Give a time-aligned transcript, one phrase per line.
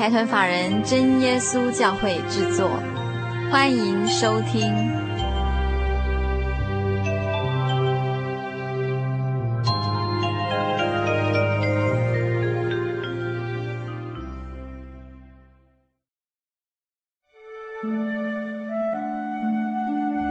[0.00, 2.70] 财团法人真耶稣教会制作，
[3.52, 4.62] 欢迎收听。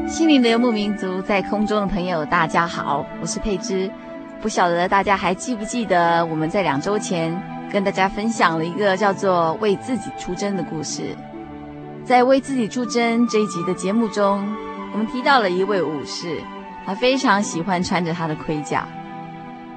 [0.08, 3.88] 心灵的游牧民族，在空中的朋友，大家好，我是佩芝。
[4.42, 7.32] 不晓得大家还记不记得，我们在两周前
[7.72, 11.16] 跟大家分享了一个叫做“为自己出征”的故事。
[12.04, 14.48] 在“为自己出征”这一集的节目中，
[14.92, 16.42] 我们提到了一位武士，
[16.86, 18.88] 他非常喜欢穿着他的盔甲，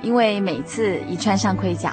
[0.00, 1.92] 因为每次一穿上盔甲，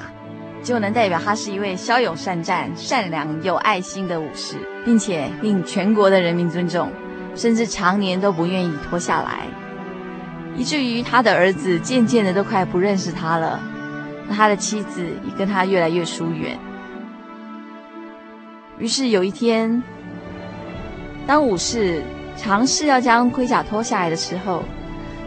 [0.64, 4.56] 就能代表他是一位骁勇善战、善良有爱心的武士，
[4.86, 6.90] 并且令全国的人民尊重，
[7.36, 9.40] 甚至常年都不愿意脱下来。
[10.56, 13.62] 以至于他的儿子渐渐的都快不认识他了，
[14.30, 16.58] 他的妻子也跟他越来越疏远。
[18.78, 19.82] 于是有一天，
[21.28, 22.02] 当武士
[22.38, 24.64] 尝试要将盔甲脱下来的时候，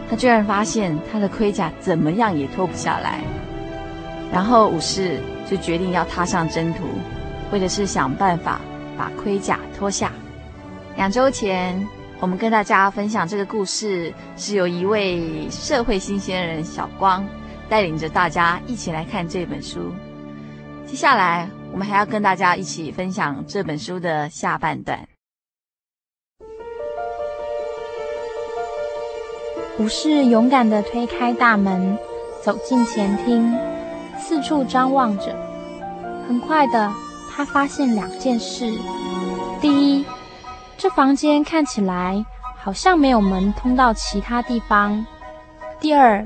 [0.09, 3.21] 他居然发现他的盔甲怎么样也脱不下来。
[4.31, 5.19] 然后武士
[5.49, 6.85] 就决定要踏上征途，
[7.51, 8.59] 为的是想办法
[8.97, 10.11] 把盔甲脱下。
[10.95, 11.85] 两周前。
[12.19, 17.27] 我们跟大家分享这个故事，是由一位社会新鲜人小光
[17.73, 19.91] 带领着大家一起来看这本书。
[20.85, 25.07] 接下来，我们还要跟大家一起分享这本书的下半段。
[29.79, 31.97] 武士勇敢地推开大门，
[32.43, 33.57] 走进前厅，
[34.19, 35.35] 四处张望着。
[36.27, 36.93] 很快的，
[37.35, 38.71] 他发现两件事：
[39.59, 40.05] 第一，
[40.77, 42.23] 这房间看起来
[42.55, 45.03] 好像没有门通到其他地方。
[45.83, 46.25] 第二，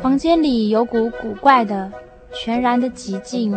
[0.00, 1.92] 房间里有股古怪的、
[2.32, 3.54] 全然的寂静，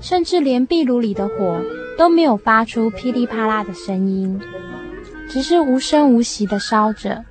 [0.00, 1.60] 甚至连壁炉里的火
[1.96, 4.40] 都没有发出噼里啪啦的声音，
[5.28, 7.24] 只是无声无息地烧着。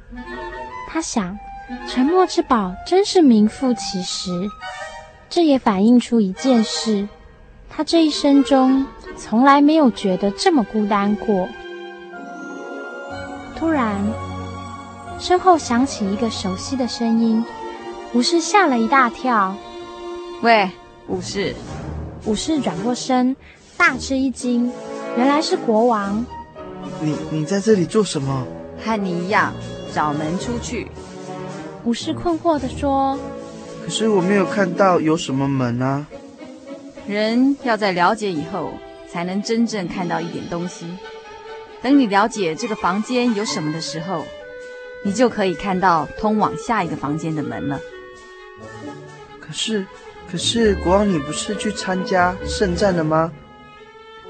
[0.87, 1.37] 他想，
[1.85, 4.31] 沉默之宝真是名副其实。
[5.29, 7.09] 这也反映出一件事：
[7.69, 8.85] 他这一生中
[9.17, 11.49] 从来没有觉得这么孤单过。
[15.19, 17.43] 身后响起一个熟悉的声音，
[18.13, 19.55] 武士吓了一大跳。
[20.41, 20.69] “喂，
[21.07, 21.55] 武士！”
[22.25, 23.35] 武士转过身，
[23.77, 24.71] 大吃一惊，
[25.17, 26.25] 原来是国王。
[27.01, 28.45] “你你在这里做什么
[28.83, 29.53] ？”“和你一样，
[29.93, 30.87] 找门出去。”
[31.83, 33.17] 武士困惑地说。
[33.83, 36.05] “可是我没有看到有什么门啊。
[37.07, 38.71] ”“人要在了解以后，
[39.09, 40.85] 才能真正看到一点东西。”
[41.81, 44.25] 等你了解这个房间有什么的时候，
[45.03, 47.79] 你就可以看到通往下一个房间的门了。
[49.39, 49.85] 可是，
[50.29, 53.31] 可是国王，你不是去参加圣战了吗？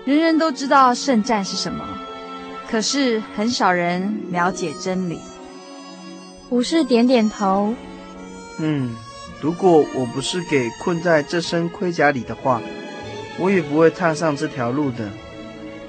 [0.05, 1.83] 人人都知道圣战是什么，
[2.69, 5.19] 可是很少人了解真理。
[6.49, 7.73] 武士点点头。
[8.59, 8.95] 嗯，
[9.41, 12.61] 如果我不是给困在这身盔甲里的话，
[13.39, 15.09] 我也不会踏上这条路的。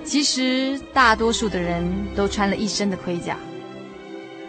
[0.05, 1.85] 其实，大多数的人
[2.17, 3.37] 都穿了一身的盔甲。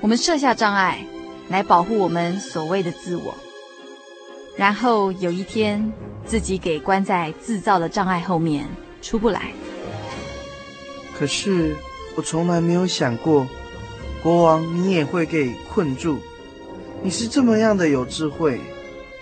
[0.02, 1.06] 我们设下障碍，
[1.50, 3.36] 来保护我们所谓的自我。
[4.56, 5.92] 然后有一天，
[6.26, 8.66] 自己给关在自造的障碍后面，
[9.02, 9.52] 出不来。
[11.18, 11.76] 可是，
[12.16, 13.46] 我从来没有想过，
[14.24, 16.18] 国王你也会给困住。
[17.04, 18.60] 你是这么样的有智慧。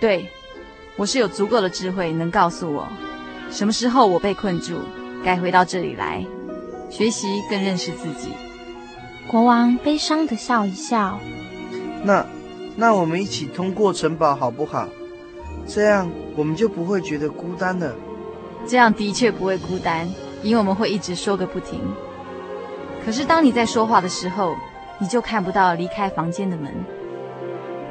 [0.00, 0.28] 对，
[0.96, 2.88] 我是有足够的智慧，能告诉我，
[3.50, 4.78] 什么时候我被困住。
[5.24, 6.24] 该回到这里来，
[6.88, 8.28] 学习更认识自己。
[9.30, 11.20] 国王悲伤地笑一笑。
[12.02, 12.24] 那，
[12.76, 14.88] 那我们一起通过城堡好不好？
[15.66, 17.94] 这样我们就不会觉得孤单了。
[18.66, 20.08] 这样的确不会孤单，
[20.42, 21.78] 因为我们会一直说个不停。
[23.04, 24.54] 可是当你在说话的时候，
[24.98, 26.72] 你就看不到离开房间的门。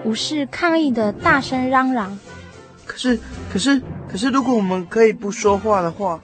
[0.05, 2.17] 武士抗议的大声嚷嚷
[2.85, 3.19] ：“可是，
[3.51, 3.79] 可是，
[4.09, 6.19] 可是，如果我们可以不说话的话，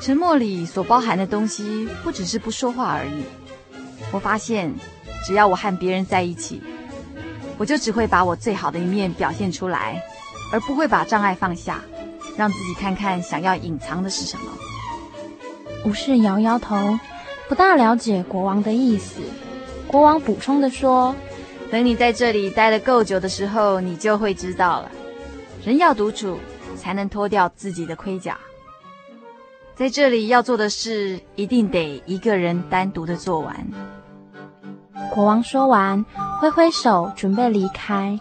[0.00, 3.24] 沉默里所包含的东西不只是不说话而已。
[4.14, 4.72] 我发现，
[5.26, 6.62] 只要我和别人在一起，
[7.58, 10.00] 我就只会把我最好的一面表现出来，
[10.52, 11.82] 而不会把障碍放下，
[12.36, 14.44] 让自己看看想要隐藏的是什么。”
[15.84, 16.96] 武士摇摇头，
[17.48, 19.20] 不大了解国王的意思。
[19.88, 21.12] 国王补充地说
[21.68, 24.88] ：“等你在这里待得够久的时候，你就会知道了。
[25.64, 26.38] 人要独处，
[26.76, 28.38] 才能脱掉自己的盔甲。
[29.74, 33.66] 在这里要做的事，一定得一个人单独的做完。”
[35.14, 36.04] 国王说完，
[36.40, 38.18] 挥挥手准备离开。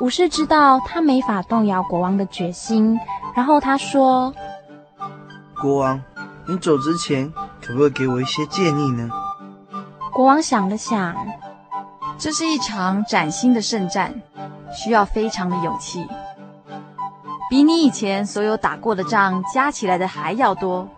[0.00, 2.98] 武士知道他没法动摇国王的决心，
[3.32, 4.34] 然后他说
[5.62, 6.02] ：“国王。”
[6.48, 7.32] 你走之前，
[7.62, 9.08] 可不可以给我一些建议呢？
[10.12, 11.14] 国王想了想，
[12.18, 14.20] 这是一场崭新的圣战，
[14.72, 16.08] 需要非常的勇气，
[17.48, 20.88] 比你以前所有打过的仗加起来的还要多。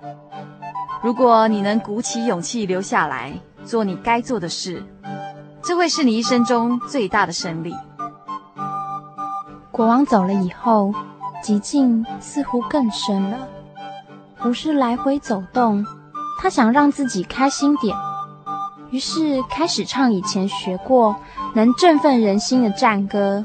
[1.03, 3.33] 如果你能鼓起勇气留下来，
[3.71, 4.83] 做你该做的事，
[5.63, 7.73] 这会是你一生中最大的胜利。
[9.71, 10.93] 国王走了以后，
[11.41, 13.47] 寂静似乎更深了。
[14.39, 15.87] 不是来回走动，
[16.41, 17.97] 他想让自己开心点，
[18.91, 21.15] 于是开始唱以前学过
[21.55, 23.45] 能振奋人心的战歌。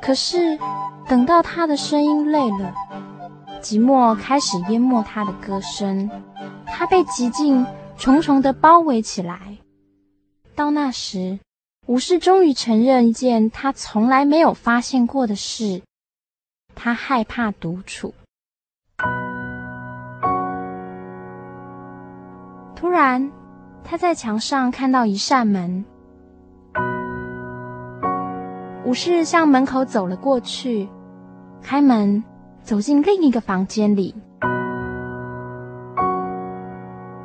[0.00, 0.58] 可是
[1.06, 2.72] 等到他的声音累了，
[3.60, 6.10] 寂寞开始淹没他的歌声，
[6.64, 9.58] 他被寂静重重的包围起来。
[10.54, 11.38] 到那时，
[11.86, 15.82] 武士终于承认一件他从来没有发现过的事：
[16.74, 18.14] 他害怕独处。
[22.76, 23.32] 突然，
[23.82, 25.84] 他在墙上看到一扇门。
[28.84, 30.88] 武士向门口走了过去，
[31.62, 32.22] 开门
[32.62, 34.14] 走进另一个房间里。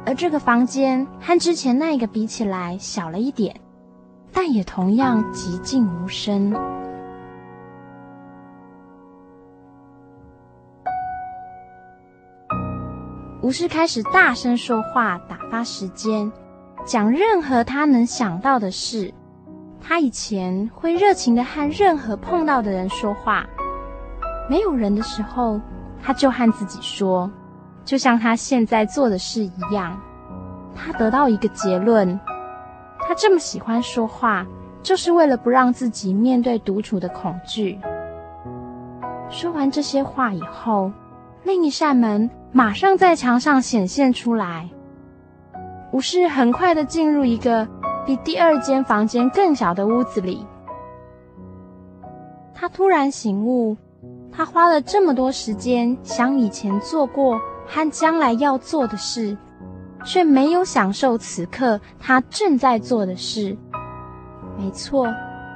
[0.10, 3.62] 而这个房间和之前那一个比起来小了一点，
[4.34, 6.52] 但也同样寂静无声。
[13.44, 16.32] 武士开始大声说话，打发时间，
[16.84, 19.14] 讲任何他能想到的事。
[19.80, 23.46] 他以前会热情的和任何碰到的人说话，
[24.50, 25.62] 没有人的时候，
[26.02, 27.30] 他就和自己说，
[27.90, 30.00] 就像他现在做的事一样。
[30.76, 32.20] 他得到一个结论：
[33.00, 34.46] 他这么喜欢说话，
[34.84, 37.80] 就是为了不让自己面对独处的恐惧。
[39.32, 40.92] 说完这些话以后，
[41.42, 44.70] 另一扇门马上在墙上显现出来。
[45.92, 47.68] 武士很快的进入一个
[48.06, 50.46] 比第二间房间更小的屋子里。
[52.54, 53.76] 他突然醒悟，
[54.32, 59.38] 他花了这么多时间想以前做过和将来要做的事，
[60.04, 63.56] 却没有享受此刻他正在做的事。
[64.58, 65.08] 没错，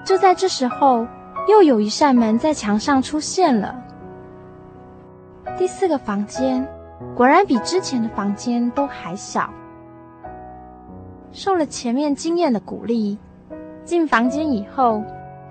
[0.05, 1.07] 就在这时候，
[1.49, 3.75] 又有一扇门在墙上出现了。
[5.57, 6.65] 第四个房间
[7.15, 9.49] 果然比之前的房间都还小。
[11.31, 13.17] 受了前面经验的鼓励，
[13.83, 15.03] 进房间以后，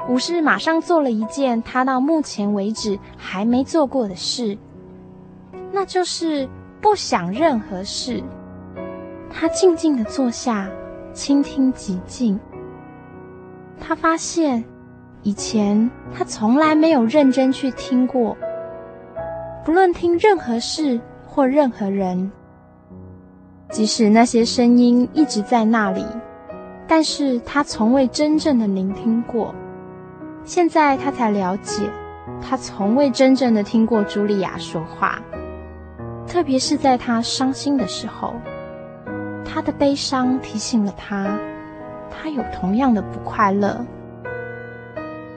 [0.08, 4.56] 武士马上做了一件他到目前为止还没做过的事，
[5.72, 6.48] 那就是
[6.80, 8.22] 不想任何事。
[9.30, 10.68] 他静静地坐下，
[11.12, 12.38] 倾听寂静。
[13.80, 14.62] 他发现，
[15.22, 18.36] 以前他从来没有认真去听过。
[19.64, 22.30] 不论听任何事或任何人，
[23.70, 26.04] 即使那些声音一直在那里，
[26.86, 29.54] 但是他从未真正的聆听过。
[30.44, 31.88] 现在他才了解，
[32.42, 35.22] 他从未真正的听过茱莉亚说话，
[36.32, 38.32] 特别是在他伤心的时候，
[39.44, 41.38] 他的悲伤提醒了他，
[42.10, 43.84] 他有同样的不快乐。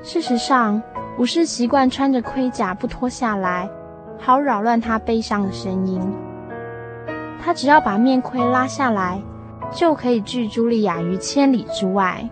[0.01, 0.81] 事实上，
[1.17, 3.69] 武士习惯穿着盔甲不脱下来。
[4.17, 6.01] 好扰乱他悲伤的声音。
[7.41, 9.21] 他只要把面盔拉下来，
[9.71, 12.25] 就可以拒茱莉亚于千里之外。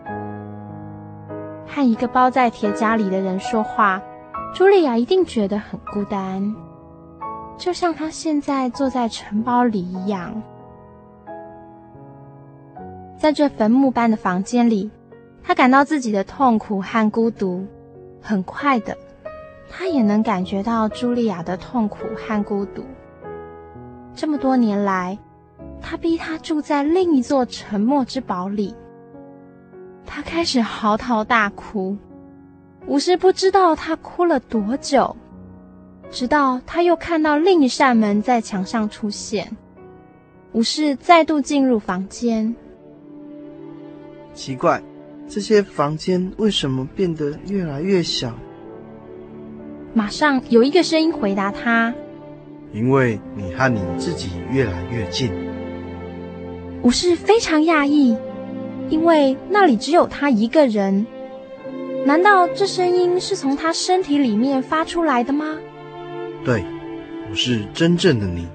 [1.67, 4.01] 和一个包在铁夹里的人说话，
[4.55, 6.55] 茱莉亚一定觉得很孤单，
[7.57, 10.41] 就像他现在坐在城堡里一样。
[13.17, 14.91] 在这坟墓般的房间里，
[15.41, 17.65] 他感到自己的痛苦和孤独。
[18.21, 18.97] 很快的，
[19.69, 22.83] 他也能感觉到茱莉亚的痛苦和孤独。
[24.13, 25.17] 这么多年来，
[25.81, 28.75] 他逼她住在另一座沉默之堡里。
[30.05, 31.97] 他开始嚎啕大哭，
[32.87, 35.15] 武士不知道他哭了多久，
[36.13, 39.57] 直到他又看到另一扇门在墙上出现。
[40.51, 42.55] 武士再度进入房间。
[44.35, 44.83] 奇怪，
[45.27, 48.31] 这些房间为什么变得越来越小？
[49.95, 51.91] 马上有一个声音回答他
[52.71, 55.31] ：“因为你和你自己越来越近。”
[56.83, 58.15] 武士非常讶异。
[58.89, 61.07] 因为那里只有他一个人，
[62.05, 65.57] 难道这声音是从他身体里面发出来的吗？
[66.43, 66.65] 对，
[67.29, 68.47] 我是真正的你。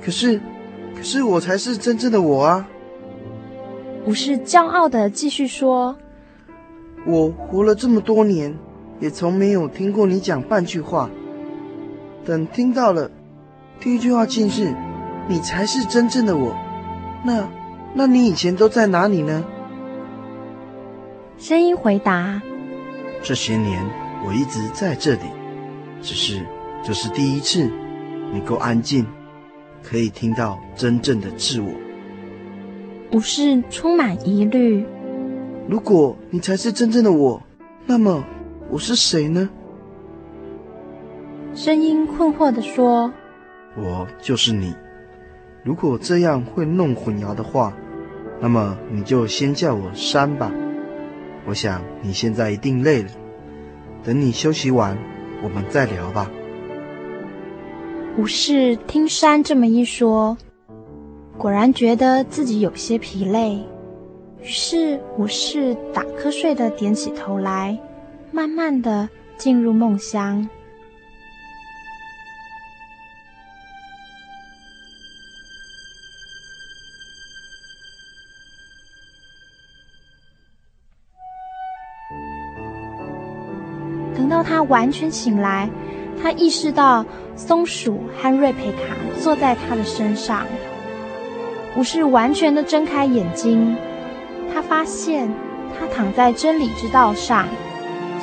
[0.00, 0.40] 可是，
[0.94, 2.68] 可是我才是真正的我啊！
[4.06, 5.96] 武士骄傲的继续说
[7.06, 8.56] ：“我活了这么多年，
[9.00, 11.10] 也从没有听过你讲半句话。
[12.24, 13.10] 等听到了，
[13.80, 14.74] 第一句话竟是
[15.28, 16.56] ‘你才是真正的我’，
[17.24, 17.48] 那……”
[17.98, 19.42] 那你以前都在哪里呢？
[21.38, 22.42] 声音回答
[23.24, 23.82] ：“这些年
[24.26, 25.22] 我一直在这里，
[26.02, 26.44] 只是
[26.82, 27.70] 这是第一次，
[28.32, 29.06] 你够安静，
[29.82, 31.68] 可以听到真正的自我。”
[33.10, 34.84] 不是充满疑虑
[35.68, 37.42] ：“如果你才是真正的我，
[37.86, 38.24] 那么
[38.70, 39.48] 我是谁呢？”
[41.54, 43.12] 声音困惑地说
[43.76, 44.74] ：“我就是你。
[45.62, 47.72] 如果这样会弄混淆的话。”
[48.38, 50.52] 那么你就先叫我山吧，
[51.46, 53.08] 我想你现在一定累了，
[54.04, 54.94] 等你休息完，
[55.42, 56.30] 我们再聊吧。
[58.16, 60.36] 武士听山这么一说，
[61.36, 63.62] 果然觉得自己有些疲累，
[64.40, 67.78] 于是武士打瞌睡的点起头来，
[68.32, 70.48] 慢慢的进入梦乡。
[84.68, 85.68] 完全醒来，
[86.22, 87.04] 他意识到
[87.34, 90.46] 松鼠和瑞培卡坐在他的身上。
[91.76, 93.76] 武士完全的睁开眼睛，
[94.52, 95.28] 他发现
[95.78, 97.46] 他躺在真理之道上，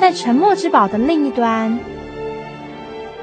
[0.00, 1.78] 在沉默之堡的另一端。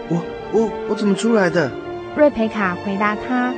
[0.10, 0.18] 我
[0.54, 1.72] 我我怎么出来的？
[2.16, 3.54] 瑞培卡回答他：“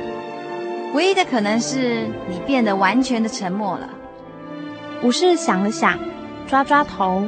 [0.94, 3.88] 唯一的可能是你变得完全的沉默了。”
[5.02, 5.98] 武士想了想，
[6.46, 7.24] 抓抓头，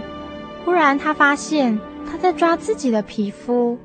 [0.65, 1.79] 忽然他发现。
[2.17, 3.79] 他在抓自己的皮肤，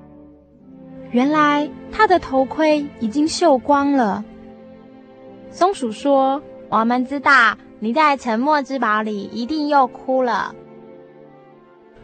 [1.11, 4.23] 原来他的头盔已经锈光了。
[5.51, 10.55] 松鼠说：“我们知道你在沉默之堡里一定又哭了。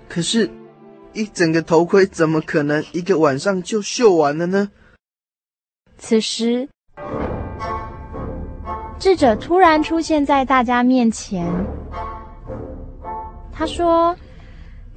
[0.10, 0.52] 可是，
[1.14, 4.70] 一整个头盔怎么可能一个晚上就锈完了呢？”
[5.98, 6.68] 此时，
[9.00, 11.50] 智者突然出现在大家面前。
[13.50, 14.14] 他说。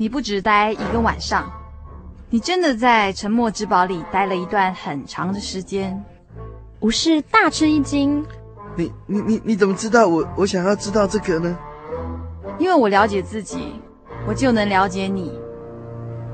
[0.01, 1.53] 你不只待一个晚上，
[2.31, 6.03] 你真的在沉默之堡里待了一段很长的时间。
[6.81, 8.25] 武士大吃一惊
[8.75, 11.55] ：“你你你你怎么知道我我想要知道这个呢？”
[12.59, 13.75] 因为我了解自己，
[14.27, 15.39] 我就能了解你。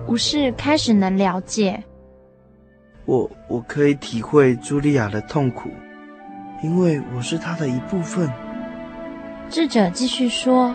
[0.07, 1.83] 武士开始能了解。
[3.05, 5.71] 我我可以体会茱莉亚的痛苦，
[6.63, 8.31] 因为我是她的一部分。
[9.51, 10.73] 智者继续说。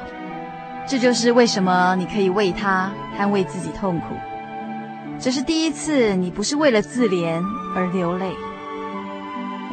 [0.92, 4.08] 这就是为什么你可以为他和为自己痛苦。
[5.18, 7.42] 这是第一次，你不是为了自怜
[7.74, 8.36] 而流泪。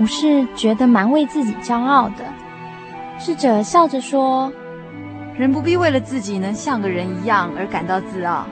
[0.01, 2.25] 我是觉得蛮为自己骄傲的。
[3.19, 4.53] 智者笑着说
[5.37, 8.47] ：“人不必为了自己能像个人一样而感到自傲。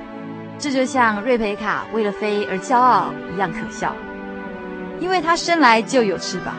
[0.59, 3.95] 这就像瑞培卡为了飞而骄傲一样可笑，
[4.99, 6.53] 因为他生来就有翅膀。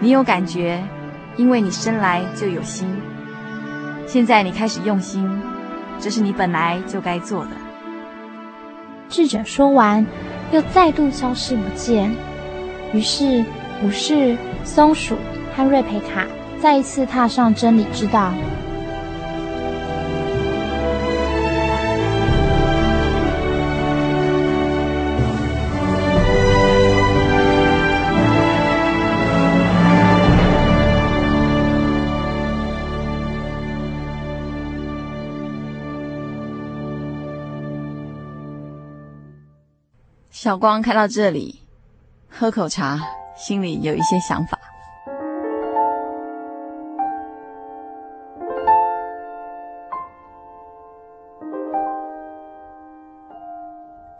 [0.00, 0.82] 你有感觉，
[1.36, 2.88] 因为你生来就有心。”
[4.06, 5.28] 现在你开始用心，
[5.98, 7.50] 这是你本来就该做的。
[9.08, 10.06] 智者说完，
[10.52, 12.14] 又再度消失不见。
[12.92, 13.44] 于是，
[13.82, 15.16] 武士、松鼠
[15.56, 16.24] 和瑞培卡
[16.60, 18.32] 再一次踏上真理之道。
[40.46, 41.60] 小光看到这里
[42.30, 43.00] 喝口茶
[43.36, 44.56] 心里有一些想法。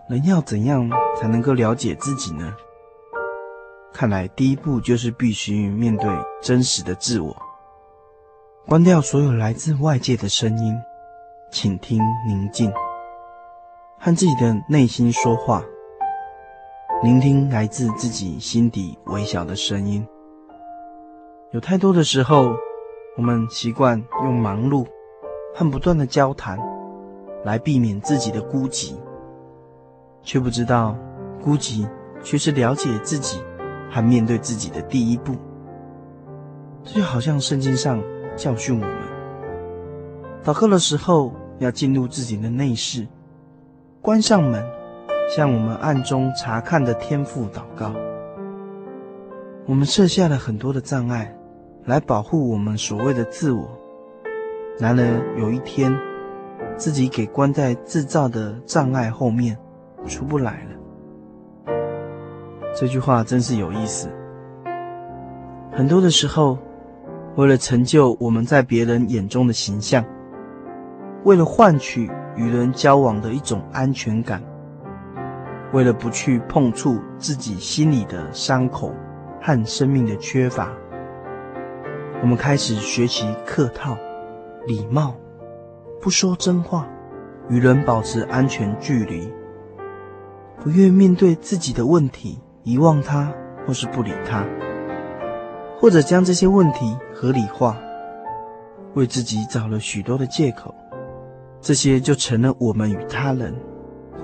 [0.09, 2.53] 人要怎样才能够了解自己呢？
[3.93, 6.11] 看来第一步就是必须面对
[6.43, 7.37] 真实的自我
[8.67, 10.75] 关掉所有来自外界的声音
[11.53, 12.73] 请听宁静
[14.01, 15.63] 和自己的内心说话。
[17.03, 20.05] 聆听来自自己心底微小的声音。
[21.53, 22.57] 有太多的时候，
[23.19, 24.87] 我们习惯用忙碌
[25.55, 26.59] 和不断的交谈
[27.45, 28.95] 来避免自己的孤寂，
[30.23, 30.97] 却不知道
[31.43, 31.87] 孤寂
[32.23, 33.43] 却是了解自己
[33.91, 35.35] 和面对自己的第一步。
[36.83, 38.03] 这就好像圣经上
[38.37, 38.99] 教训我们：
[40.43, 43.07] 祷告的时候要进入自己的内室，
[44.01, 44.65] 关上门，
[45.29, 47.93] 向我们暗中查看的天父祷告。
[49.67, 51.33] 我们设下了很多的障碍。
[51.87, 53.65] 来保护我们所谓的自我，
[54.77, 55.97] 然而有一天，
[56.77, 59.57] 自己给关在制造的障碍后面，
[60.05, 61.73] 出不来了。
[62.75, 64.09] 这句话真是有意思。
[65.71, 66.59] 很多的时候，
[67.37, 70.05] 为了成就我们在别人眼中的形象，
[71.23, 74.43] 为了换取与人交往的一种安全感，
[75.73, 78.93] 为了不去碰触自己心里的伤口
[79.41, 80.73] 和生命的缺乏。
[82.23, 83.97] 我们开始学习客套、
[84.67, 85.15] 礼貌，
[86.01, 86.89] 不说真话，
[87.49, 89.31] 与人保持安全距离，
[90.61, 93.31] 不愿面对自己的问题，遗忘它，
[93.67, 94.45] 或是不理它，
[95.79, 97.77] 或者将这些问题合理化，
[98.95, 100.75] 为自己找了许多的借口，
[101.61, 103.55] 这些就成了我们与他人，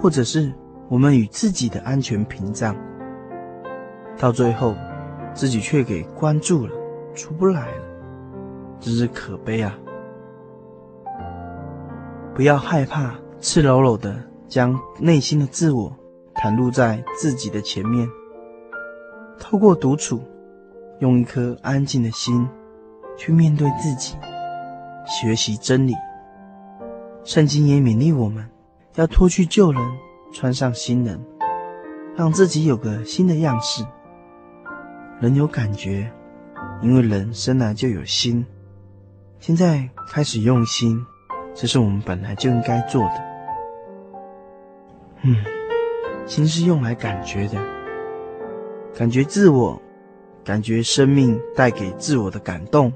[0.00, 0.50] 或者是
[0.92, 2.76] 我们与自己的安全屏障。
[4.18, 4.76] 到最后，
[5.32, 6.72] 自己却给关住了，
[7.14, 7.82] 出不来了。
[8.78, 9.74] 真是可悲啊！
[12.34, 15.90] 不要害怕，赤裸裸的将内心的自我
[16.34, 18.06] 袒露在自己的前面。
[19.40, 20.22] 透过独处，
[20.98, 22.46] 用一颗安静的心
[23.16, 24.14] 去面对自己，
[25.06, 25.94] 学习真理。
[27.24, 28.46] 圣经也勉励我们，
[28.96, 29.82] 要脱去旧人，
[30.32, 31.20] 穿上新人，
[32.16, 33.84] 让自己有个新的样式。
[35.20, 36.10] 人有感觉，
[36.80, 38.44] 因为人生来就有心。
[39.38, 41.04] 现在开始用心，
[41.54, 43.24] 这是我们本来就应该做的。
[45.22, 45.36] 嗯，
[46.26, 47.58] 心是用来感觉的，
[48.96, 49.80] 感觉自我，
[50.42, 52.92] 感觉生命带给自我的感动，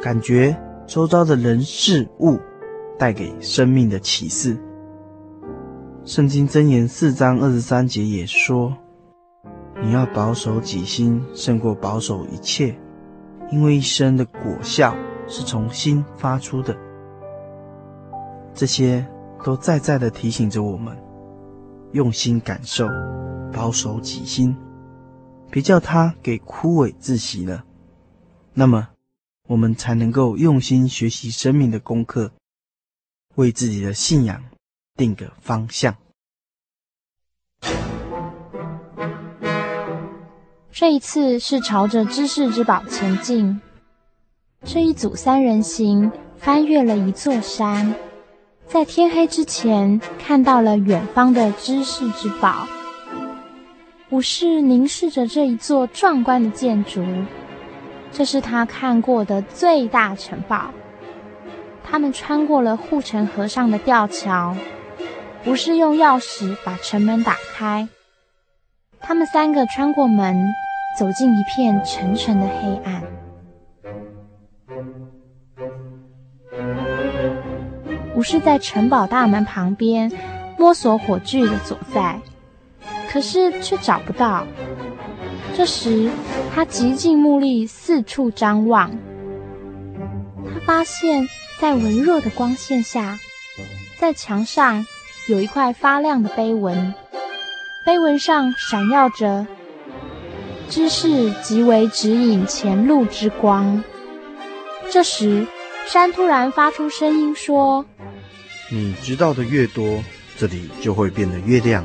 [0.00, 0.56] 感觉
[0.86, 2.38] 周遭的人事物
[2.98, 4.56] 带给生命的启示。
[6.06, 8.72] 圣经箴言四章二十三节也说
[9.82, 12.78] ：“你要保守己心，胜过保守一切，
[13.50, 14.96] 因为一生的果效。”
[15.28, 16.72] 是从心发出的，
[18.54, 19.04] 这些
[19.42, 20.96] 都在在的提醒着我们，
[21.90, 22.86] 用心感受，
[23.52, 24.56] 保守己心，
[25.50, 27.64] 别叫它给枯萎窒息了。
[28.54, 28.86] 那么，
[29.48, 32.30] 我们才能够用心学习生命的功课，
[33.34, 34.40] 为自己的信仰
[34.96, 35.94] 定个方向。
[40.72, 43.60] 这一次是朝着知识之宝前进。
[44.64, 47.94] 这一组三人行翻越了一座山，
[48.66, 52.66] 在天黑之前看到了远方的知识之宝。
[54.10, 57.04] 武士凝视着这一座壮观的建筑，
[58.12, 60.70] 这是他看过的最大城堡。
[61.82, 64.56] 他们穿过了护城河上的吊桥，
[65.46, 67.88] 武士用钥匙把城门打开。
[69.00, 70.48] 他们三个穿过门，
[70.98, 73.02] 走进一片沉沉的黑暗。
[78.16, 80.10] 武士在城堡大门旁边
[80.58, 82.20] 摸索火炬的所在，
[83.08, 84.44] 可是却找不到。
[85.54, 86.10] 这时，
[86.52, 88.90] 他极尽目力四处张望。
[90.52, 91.28] 他发现，
[91.60, 93.18] 在微弱的光线下，
[93.96, 94.84] 在墙上
[95.28, 96.94] 有一块发亮的碑文，
[97.84, 99.44] 碑文上闪耀着
[100.70, 103.82] “知识即为指引前路之光”。
[104.88, 105.44] 这时，
[105.88, 107.84] 山突然发出声音说。
[108.70, 110.00] 你知道的越多，
[110.38, 111.84] 这里就会变得越亮。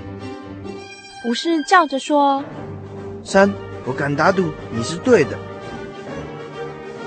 [1.26, 2.44] 武士叫着说
[3.24, 3.52] ：“山，
[3.86, 5.36] 我敢打赌你是对的。”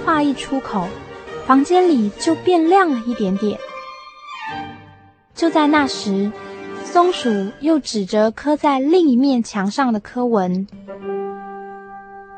[0.05, 0.89] 话一出口，
[1.47, 3.57] 房间里就变亮了一点点。
[5.35, 6.31] 就在那时，
[6.85, 10.67] 松鼠又指着刻在另一面墙上的刻文，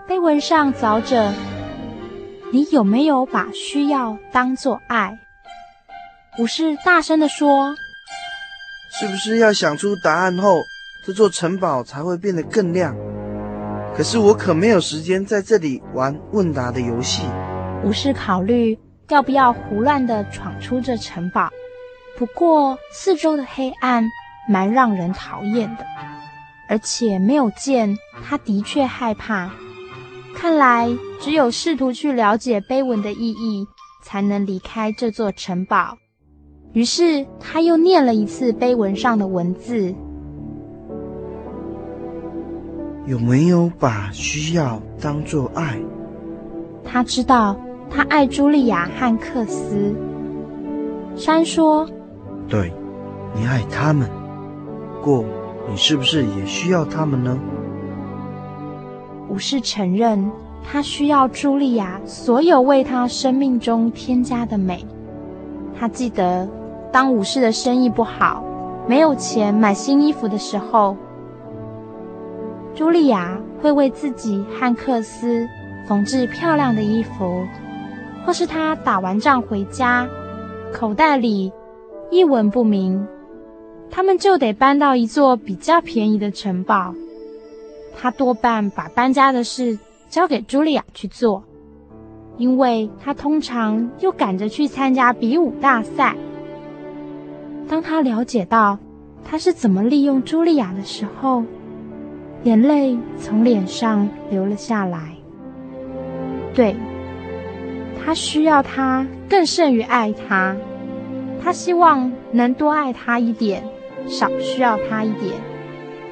[0.09, 1.35] 碑文上凿着
[2.51, 5.19] ：“你有没有把需要当作爱？”
[6.41, 7.75] 武士大声地说
[8.99, 10.63] ：“是不是要想出答案后
[11.07, 12.97] 这座城堡才会变得更亮。
[13.95, 17.25] 可是我可没有时间在这里玩问答的游戏。
[17.85, 18.79] 武士考虑
[19.09, 21.51] 要不要胡乱地闯出这城堡，
[22.17, 24.09] 不过四周的黑暗
[24.49, 25.85] 蛮让人讨厌的，
[26.69, 29.51] 而且没有剑，他的确害怕。
[30.35, 30.89] 看来
[31.21, 33.67] 只有试图去了解碑文的意义，
[34.03, 35.99] 才能离开这座城堡。
[36.73, 39.95] 于是他又念了一次碑文上的文字
[43.07, 45.79] ：“有没有把需要当作爱？”
[46.85, 47.59] 他知道。
[47.89, 49.95] 他爱茱莉亚和克斯。
[51.15, 51.89] 山说
[52.49, 52.73] ：“对，
[53.35, 54.09] 你爱他们。
[55.03, 55.25] 过，
[55.69, 57.39] 你是不是也需要他们呢？”
[59.29, 60.31] 武士承认，
[60.65, 64.87] 他需要茱莉亚所有为他生命中添加的美。
[65.79, 66.49] 他记得，
[66.93, 68.45] 当武士的生意不好，
[68.87, 70.97] 没有钱买新衣服的时候，
[72.75, 75.47] 茱莉亚会为自己和克斯
[75.89, 77.45] 缝制漂亮的衣服。
[78.25, 80.09] 或是他打完仗回家，
[80.73, 81.53] 口袋里
[82.11, 83.07] 一文不名，
[83.91, 86.95] 他们就得搬到一座比较便宜的城堡。
[87.99, 91.43] 他多半把搬家的事交给茱莉亚去做，
[92.37, 96.17] 因为他通常又赶着去参加比武大赛。
[97.69, 98.79] 当他了解到
[99.25, 101.43] 他是怎么利用茱莉亚的时候，
[102.45, 105.17] 眼泪从脸上流了下来。
[106.55, 106.77] 对。
[108.05, 110.55] 他需要他更胜于爱他，
[111.47, 113.63] 他希望能多爱他一点，
[114.09, 115.33] 少需要他一点。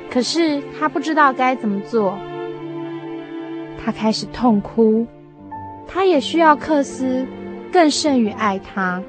[0.09, 2.17] 可是他不知道该怎么做。
[3.85, 5.05] 他开始痛哭，
[5.89, 7.27] 他也需要克斯
[7.73, 9.03] 更胜于爱他。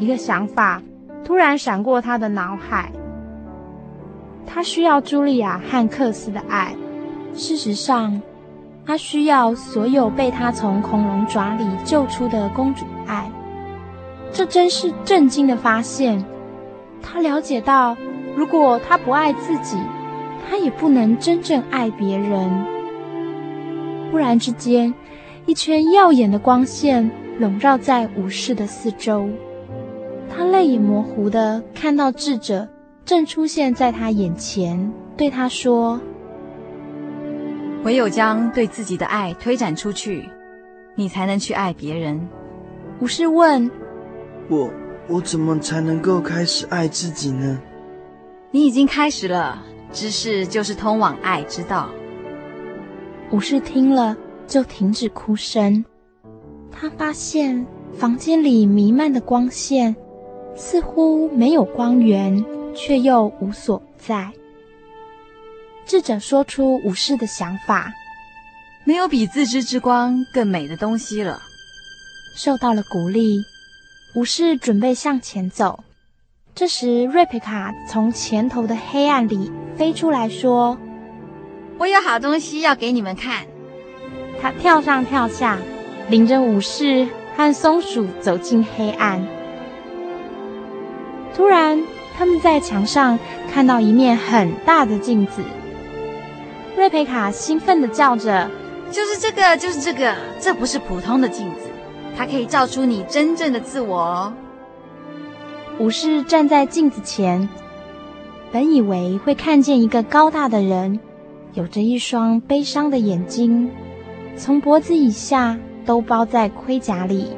[0.00, 0.82] 一个想法
[1.24, 2.90] 突然闪过他的脑海：
[4.44, 6.74] 他需要茱莉亚和克斯的爱。
[7.34, 8.20] 事实上。
[8.84, 13.30] 他需要所有被他从恐龙爪里救出的公主爱，
[14.32, 16.24] 这真是震惊的发现。
[17.02, 17.96] 他了解到，
[18.36, 19.76] 如果他不爱自己，
[20.48, 22.50] 他也不能真正爱别人。
[24.10, 24.92] 忽然之间，
[25.46, 29.28] 一圈耀眼的光线笼罩在武士的四周，
[30.28, 32.68] 他泪眼模糊的看到智者
[33.04, 36.00] 正出现在他眼前，对他说。
[37.84, 40.28] 唯有将对自己的爱推展出去，
[40.94, 42.28] 你才能去爱别人。
[43.00, 43.68] 武士问
[44.48, 44.70] ：“我
[45.08, 47.60] 我怎么才能够开始爱自己呢？”
[48.50, 51.90] 你已经开始了，知识就是通往爱之道。
[53.30, 55.84] 武士听了就停止哭声。
[56.70, 59.94] 他发现房间里弥漫的光线
[60.54, 64.30] 似乎没有光源，却又无所不在。
[65.86, 67.92] 智者说出武士的想法
[68.84, 71.40] ：“没有比自知之光更美的东西了。”
[72.36, 73.42] 受到了鼓励，
[74.14, 75.84] 武士准备向前走。
[76.54, 80.76] 这时，瑞贝卡从前头的黑暗里飞出来说
[81.78, 83.46] ：“我有好东西要给你们看。”
[84.40, 85.58] 他跳上跳下，
[86.10, 89.26] 领着武士和松鼠走进黑暗。
[91.34, 91.82] 突然，
[92.14, 93.18] 他们在墙上
[93.50, 95.42] 看到一面很大的镜子。
[96.76, 98.50] 瑞贝卡兴奋地叫着
[98.92, 100.14] ：“就是这个，就是这个！
[100.38, 101.70] 这不是普通的镜子，
[102.16, 104.32] 它可以照出你真正的自我哦。”
[105.78, 107.48] 武士站在镜子前，
[108.52, 111.00] 本以为会看见一个高大的人，
[111.54, 113.70] 有着一双悲伤的眼睛，
[114.36, 117.28] 从脖子以下都包在盔甲里。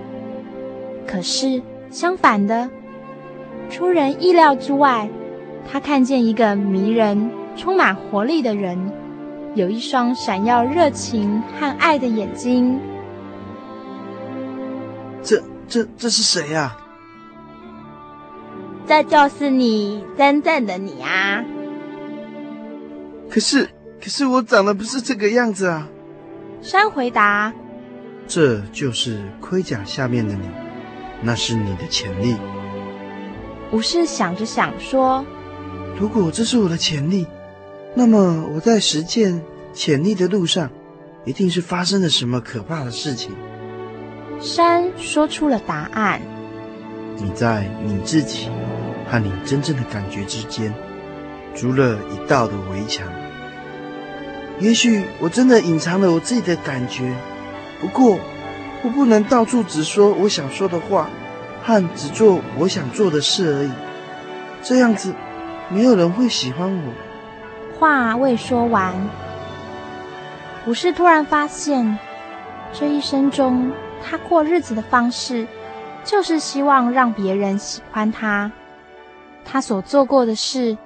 [1.07, 2.69] 可是相反的，
[3.71, 5.09] 出人意料之外，
[5.71, 8.79] 他看见一个迷人、充满活力的人。
[9.55, 12.77] 有一双闪耀热情和爱的眼睛。
[15.25, 16.77] 这、这、这是谁呀？
[18.87, 21.43] 这就是你真正的你啊！
[23.31, 23.69] 可是，
[24.01, 25.89] 可是我长得不是这个样子啊！
[26.61, 27.53] 山回答
[28.29, 30.47] ：“这就是盔甲下面的你，
[31.23, 32.37] 那是你的潜力。”
[33.73, 35.25] 武士想着想说
[35.99, 37.27] ：“如果这是我的潜力。”
[37.97, 39.41] 那么我在实践
[39.73, 40.69] 潜力的路上，
[41.25, 43.31] 一定是发生了什么可怕的事情。
[44.41, 46.21] 山说出了答案：
[47.17, 48.49] 你在你自己
[49.11, 50.73] 和你真正的感觉之间，
[51.55, 53.07] 筑了一道的围墙。
[54.61, 57.13] 也许我真的隐藏了我自己的感觉，
[57.81, 58.19] 不过
[58.83, 61.09] 我不能到处只说我想说的话，
[61.63, 63.71] 和只做我想做的事而已。
[64.63, 65.13] 这样子。
[65.71, 66.93] 没有人会喜欢我。
[67.81, 68.93] 话未说完，
[70.67, 71.99] 武士突然发现，
[72.71, 73.73] 这一生中
[74.07, 75.47] 他过日子的方式，
[76.05, 78.53] 就是希望让别人喜欢他。
[79.45, 80.77] 他所做过的事，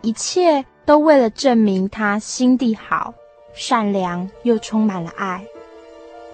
[0.00, 3.12] 一切都为了证明他心地好、
[3.54, 5.44] 善良又充满了爱。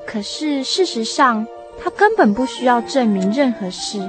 [0.06, 1.46] 可是事实上，
[1.82, 4.08] 他根本不需要证明任何事。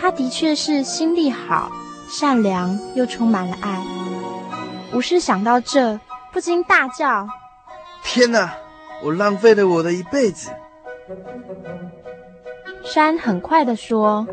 [0.00, 1.70] 他的确是心地好、
[2.08, 3.82] 善良又充满了爱。
[4.94, 5.98] 武士想到这，
[6.32, 7.28] 不禁大叫
[8.02, 8.54] ：“天哪！
[9.02, 10.50] 我浪费了我的一辈子！”
[12.84, 14.26] 山很快地说：“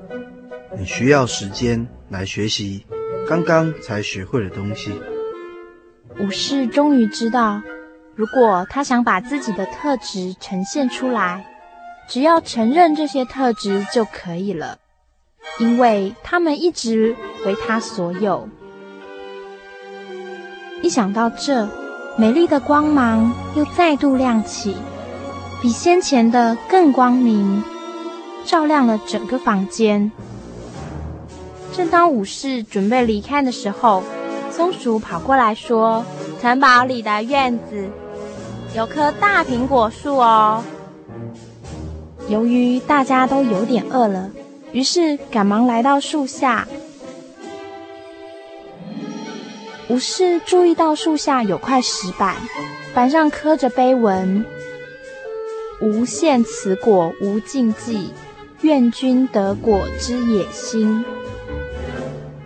[0.77, 2.85] 你需要时间来学习
[3.27, 4.91] 刚刚才学会的东西。”
[6.19, 7.61] 武士终于知道，
[8.15, 11.45] 如果他想把自己的特质呈现出来，
[12.07, 14.77] 只要承认这些特质就可以了，
[15.59, 18.47] 因为他们一直为他所有。
[20.81, 21.67] 一想到这，
[22.17, 24.75] 美丽的光芒又再度亮起，
[25.61, 27.63] 比先前的更光明，
[28.45, 30.11] 照亮了整个房间。
[31.73, 34.03] 正当武士准备离开的时候，
[34.51, 36.05] 松鼠跑过来说
[36.39, 37.89] ：“城堡里的院子
[38.75, 40.63] 有棵大苹果树哦。”
[42.29, 44.29] 由于大家都有点饿了，
[44.71, 46.67] 于是赶忙来到树下。
[49.89, 52.35] 武士注意到树下有块石板，
[52.93, 54.45] 板上刻着碑文
[55.85, 58.09] ：“无限此果无尽忌，
[58.61, 61.05] 愿君得果之野心。”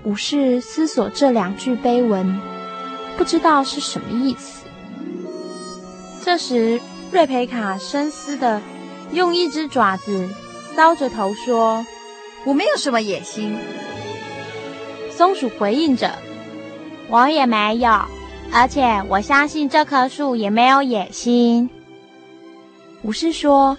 [0.05, 2.39] 武士思索这两句碑文，
[3.17, 4.65] 不知道是什么意思。
[6.23, 6.79] 这时，
[7.11, 8.61] 瑞培卡深思的
[9.13, 10.27] 用一只爪子
[10.75, 11.85] 搔着头说
[12.45, 13.55] ：“我没有什么野心。”
[15.15, 16.11] 松鼠回应着。
[17.09, 17.89] 我也没有，
[18.51, 21.69] 而且我相信这棵树也没有野心。
[23.01, 23.77] 武士说：“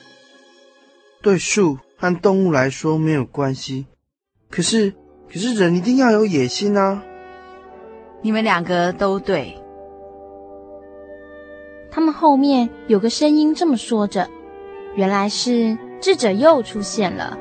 [1.20, 3.86] 对树和动物来说没有关系，
[4.50, 4.94] 可是，
[5.30, 7.02] 可是人一定要有野心啊！”
[8.22, 9.56] 你们两个都对。
[11.90, 14.28] 他们后面有个声音这么说着，
[14.94, 17.36] 原来是智者又出现了。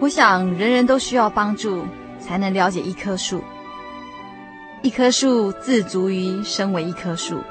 [0.00, 1.82] 我想，人人都需要帮助，
[2.18, 3.42] 才能了解一棵树。
[4.80, 7.42] 一棵树自足于身为一棵树。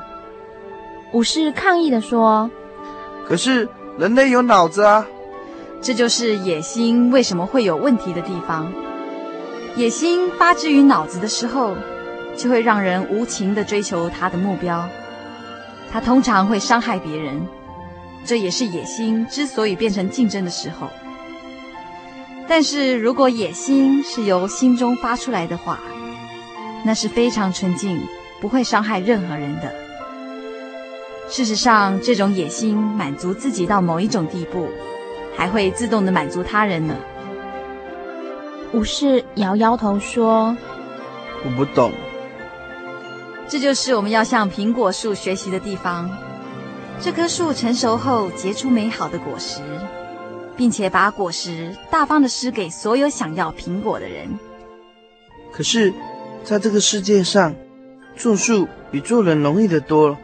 [1.14, 2.50] 武士抗议地说
[3.28, 3.68] ：“可是
[3.98, 5.06] 人类有脑子啊！
[5.82, 8.72] 这就是野心为什么会有问题的地方。
[9.76, 11.76] 野心发之于脑子的时候，
[12.36, 14.88] 就会让人无情地追求他的目标。
[15.92, 17.48] 他通常会伤害别人，
[18.26, 20.90] 这也是野心之所以变成竞争的时候。
[22.48, 25.80] 但是如果野心是由心中发出来的话，
[26.84, 28.02] 那是非常纯净，
[28.42, 29.74] 不会伤害任何人的。
[31.30, 34.70] 事实上，这种野心满足自己到某一种地步，
[35.36, 36.96] 还会自动的满足他人呢。
[38.74, 40.56] 武士摇摇头说
[41.46, 41.92] ：“我不懂。”
[43.48, 46.10] 这就是我们要向苹果树学习的地方。
[47.00, 49.62] 这棵树成熟后结出美好的果实，
[50.56, 54.28] 并且把果实大方的施给所有想要苹果的人。
[55.52, 55.94] 可是。
[56.44, 57.54] 在这个世界上，
[58.16, 60.18] 种树比做人容易得多。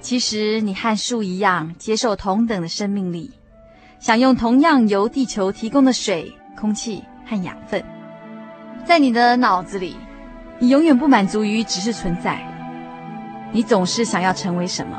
[0.00, 3.30] 其实你和树一样，接受同等的生命力，
[3.98, 7.82] 享用同样由地球提供的水、空气和养分。
[8.84, 9.96] 在你的脑子里，
[10.58, 12.40] 你永远不满足于只是存在，
[13.52, 14.96] 你总是想要成为什么，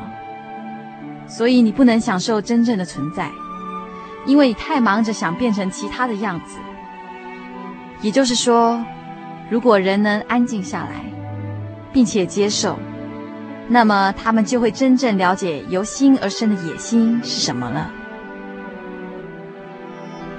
[1.27, 3.31] 所以你不能享受真正的存在，
[4.25, 6.57] 因为你太忙着想变成其他的样子。
[8.01, 8.83] 也就是说。
[9.49, 11.05] 如果人能安静下来，
[11.93, 12.77] 并且接受，
[13.69, 17.91] 那么他们就会真正了解由心而生的野心是什么了。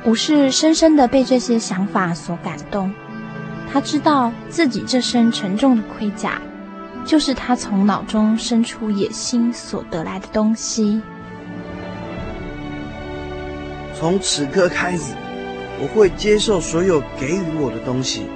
[0.04, 2.90] 武士深深的被这些想法所感动，
[3.70, 6.40] 他知道自己这身沉重的盔甲，
[7.04, 11.02] 就是他从脑中生出野心所得来的东西。
[13.94, 15.12] 从此刻开始，
[15.82, 18.26] 我会接受所有给予我的东西。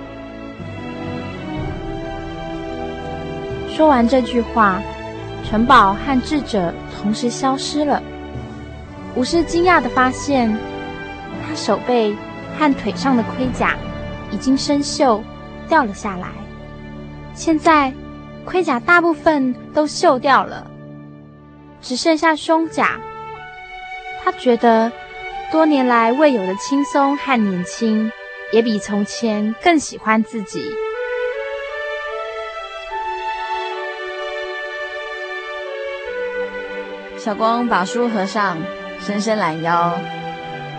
[3.74, 4.82] 说完这句话，
[5.48, 8.02] 城堡和智者同时消失了。
[9.16, 10.54] 武士惊讶地发现，
[11.46, 12.14] 他手背
[12.58, 13.76] 和腿上的盔甲
[14.30, 15.22] 已经生锈，
[15.68, 16.28] 掉了下来。
[17.32, 17.92] 现在，
[18.44, 20.70] 盔甲大部分都锈掉了，
[21.80, 23.00] 只剩下胸甲。
[24.22, 24.92] 他觉得
[25.50, 28.12] 多年来未有的轻松和年轻，
[28.52, 30.62] 也比从前更喜欢自己。
[37.24, 38.58] 小光把书合上，
[38.98, 39.96] 伸伸懒腰，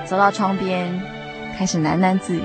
[0.03, 0.91] 走到窗边，
[1.57, 2.41] 开始喃喃自语：“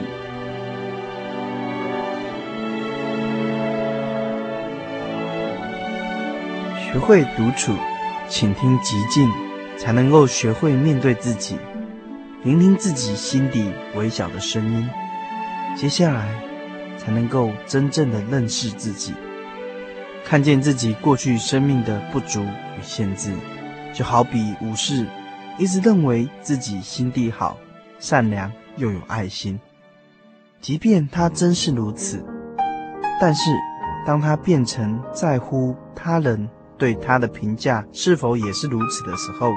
[6.78, 7.74] 学会独处，
[8.28, 9.28] 请听寂静，
[9.76, 11.58] 才能够学会面对自己，
[12.44, 14.88] 聆听自己心底微小的声音。
[15.74, 16.28] 接下来，
[16.96, 19.12] 才能够真正的认识自己，
[20.24, 22.44] 看见自己过去生命的不足
[22.78, 23.32] 与限制。”
[23.92, 25.06] 就好比武士，
[25.58, 27.56] 一直认为自己心地好、
[27.98, 29.58] 善良又有爱心，
[30.60, 32.24] 即便他真是如此，
[33.20, 33.50] 但是
[34.06, 39.52] 当他变成在乎他人对他的评价是否也是如此的时候，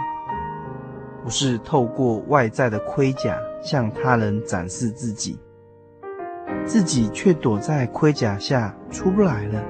[1.24, 5.40] 武士透过外在的盔甲向他人展示自己，
[6.66, 9.64] 自己却躲在盔甲下出不来了。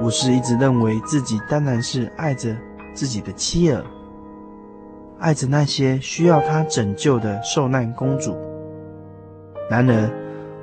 [0.00, 2.56] 武士一直认为自己当然是爱着。
[2.94, 3.82] 自己的妻儿，
[5.18, 8.36] 爱着那些需要他拯救的受难公主。
[9.70, 10.10] 然而，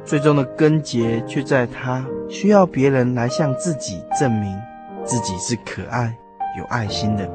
[0.03, 4.55] 最终的根结却在他需要别人来向自己证明
[5.03, 6.15] 自己是可爱、
[6.57, 7.29] 有爱心的。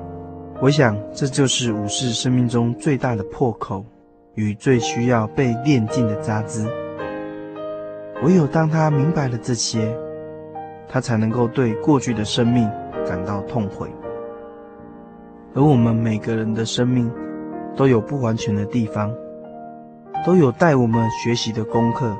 [0.60, 3.84] 我想，这就是武士生命中最大的破口
[4.34, 6.66] 与最需要被炼净的渣滓。
[8.22, 9.92] 唯有当他明白了这些，
[10.88, 12.70] 他才能够对过去的生命
[13.06, 13.88] 感到痛悔。
[15.54, 17.08] 而我们每个人的生命
[17.76, 19.14] 都有不完全的地方，
[20.26, 22.16] 都有待我们学习的功课。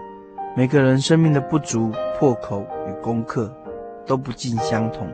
[0.56, 3.52] 每个人生命的不足、破口与功课
[4.06, 5.08] 都不尽相同，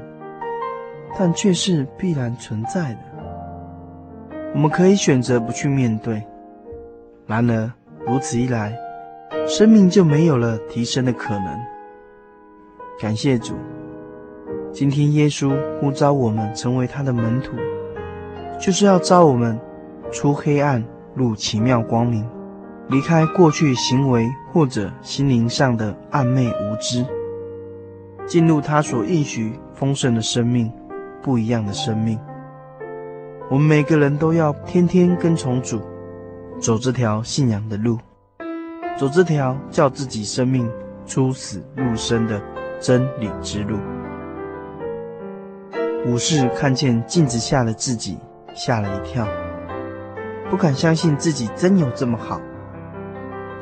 [1.19, 2.99] 但却是必然存在的。
[4.53, 6.23] 我们可以选择不去面对，
[7.27, 7.73] 然而
[8.07, 8.77] 如此一来，
[9.47, 11.59] 生命就没有了提升的可能。
[13.01, 13.55] 感谢主，
[14.73, 17.57] 今天耶稣呼召我们成为他的门徒。
[18.61, 19.59] 就是要召我们
[20.13, 22.29] 出黑暗入奇妙光明，
[22.89, 27.03] 离开过去行为或者心灵上的暗昧无知，
[28.27, 30.71] 进入他所应许丰盛的生命，
[31.23, 32.21] 不一样的生命。
[33.51, 35.81] 我们每个人都要天天跟从主，
[36.61, 37.99] 走这条信仰的路，
[38.99, 40.71] 走这条叫自己生命
[41.07, 42.39] 出死入生的
[42.79, 43.79] 真理之路。
[46.07, 48.19] 武士看见镜子下的自己。
[48.63, 49.27] 吓了一跳，
[50.51, 52.39] 不敢相信自己真有这么好，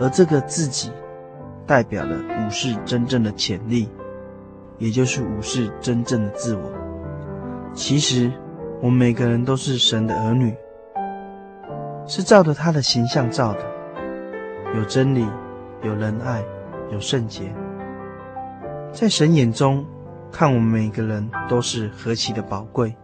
[0.01, 0.91] 而这个自己，
[1.65, 3.89] 代表了武士真正的潜力，
[4.77, 6.63] 也就是武士真正的自我。
[7.75, 8.33] 其实，
[8.81, 10.53] 我们每个人都是神的儿女，
[12.05, 13.61] 是照着他的形象造的，
[14.75, 15.25] 有真理，
[15.85, 16.43] 有仁爱，
[16.91, 17.55] 有圣洁。
[18.91, 19.87] 在神眼中，
[20.33, 22.97] 看我们每个人都是何其的宝贵。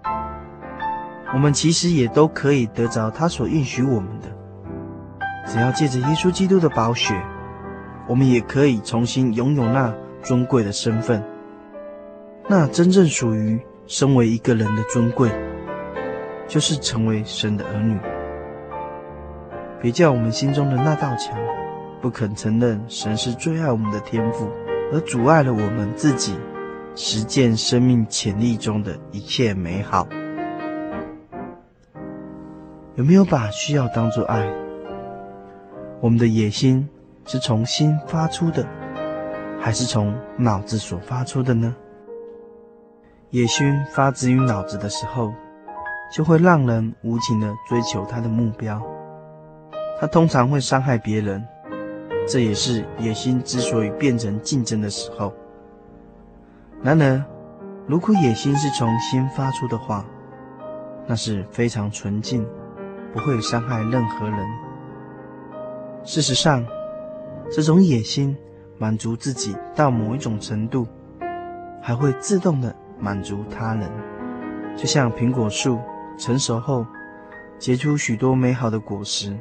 [1.34, 4.28] 我们其实也都可以得着他所应许我们的，
[5.46, 7.20] 只要借着耶稣基督的宝血，
[8.08, 9.92] 我们也可以重新拥有那
[10.22, 11.22] 尊贵的身份，
[12.48, 15.28] 那真正属于身为一个人的尊贵，
[16.46, 17.98] 就是成为神的儿女。
[19.82, 21.36] 别叫我们心中的那道墙
[22.00, 24.48] 不肯承认神是最爱我们的天赋，
[24.92, 26.38] 而阻碍了我们自己
[26.94, 30.06] 实践生命潜力中的一切美好。
[32.96, 34.48] 有没有把需要当作爱？
[36.00, 36.88] 我们的野心
[37.26, 38.64] 是从心发出的，
[39.60, 41.74] 还是从脑子所发出的呢？
[43.30, 45.32] 野心发自于脑子的时候，
[46.14, 48.80] 就会让人无情地追求他的目标，
[50.00, 51.44] 他通常会伤害别人，
[52.28, 55.34] 这也是野心之所以变成竞争的时候。
[56.80, 57.24] 然而，
[57.88, 60.04] 如果野心是从心发出的话，
[61.08, 62.46] 那是非常纯净。
[63.14, 64.38] 不会伤害任何人。
[66.02, 66.66] 事实上，
[67.52, 68.36] 这种野心
[68.76, 70.84] 满足自己到某一种程度，
[71.80, 73.88] 还会自动的满足他人。
[74.76, 75.78] 就像苹果树
[76.18, 76.84] 成熟后
[77.56, 79.38] 结出许多美好的果实，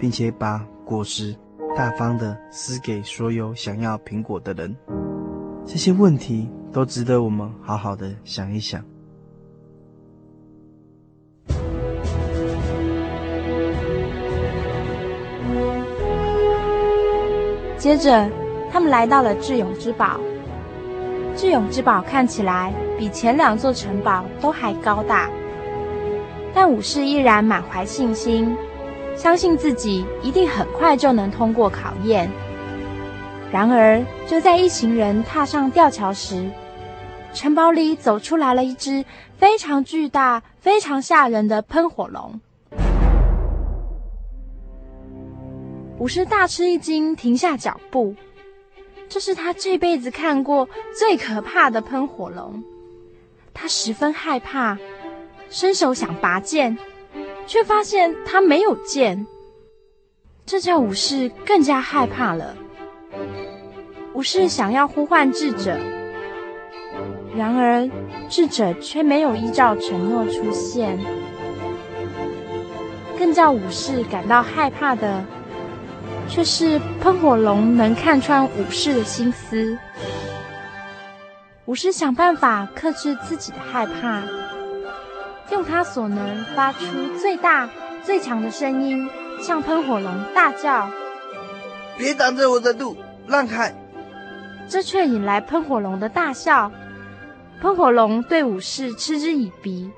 [0.00, 1.34] 并且把果实
[1.76, 4.76] 大方的施给所有想要苹果的人。
[5.64, 8.84] 这些问题都值得我们好好的想一想。
[17.82, 18.30] 接着，
[18.70, 20.20] 他们来到了智勇之堡。
[21.34, 25.28] 智勇之堡看起来比前两座城堡都还高大，
[26.54, 28.56] 但武士依然满怀信心，
[29.16, 32.30] 相信自己一定很快就能通过考验，
[33.50, 36.48] 然而，就在一行人踏上吊桥时，
[37.34, 39.04] 城堡里走出来了一只
[39.38, 42.40] 非常巨大、非常吓人的喷火龙。
[46.02, 48.16] 武士大吃一惊，停下脚步。
[49.08, 52.60] 这是他这辈子看过最可怕的喷火龙，
[53.54, 54.76] 他十分害怕，
[55.48, 56.76] 伸手想拔剑，
[57.46, 59.28] 却发现他没有剑。
[60.44, 62.56] 这叫武士更加害怕了。
[64.12, 65.78] 武士想要呼唤智者，
[67.36, 67.88] 然而
[68.28, 70.98] 智者却没有依照承诺出现。
[73.16, 75.24] 更叫武士感到害怕的，
[76.28, 79.76] 却是喷火龙能看穿武士的心思。
[81.66, 84.22] 武士想办法克制自己的害怕，
[85.50, 86.80] 用他所能发出
[87.20, 87.68] 最大
[88.02, 89.08] 最强的声音，
[89.40, 90.90] 向喷火龙大叫
[91.96, 92.96] ：“别挡着我的路，
[93.26, 93.74] 让开！”
[94.68, 96.70] 这却引来喷火龙的大笑。
[97.60, 99.90] 喷火龙对武士嗤之以鼻，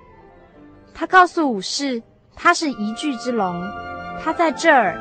[0.92, 2.02] 他告诉武士，
[2.36, 3.62] 他是一具之龙，
[4.22, 4.98] 他在这儿，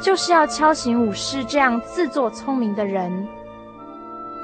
[0.00, 3.28] 就是要敲醒武士这样自作聪明的人，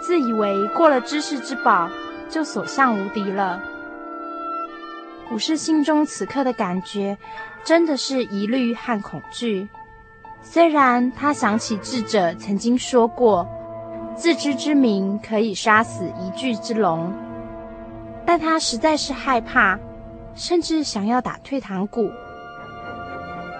[0.00, 1.88] 自以为过了知识之宝
[2.28, 3.60] 就所向无敌了。
[5.32, 7.16] 武士心中此刻的感觉，
[7.64, 9.68] 真的是疑虑和恐惧。
[10.42, 13.48] 虽然他想起智者曾经说过。
[14.16, 17.12] 自知之明可以杀死一具之龙，
[18.24, 19.78] 但他实在是害怕，
[20.34, 22.10] 甚至想要打退堂鼓。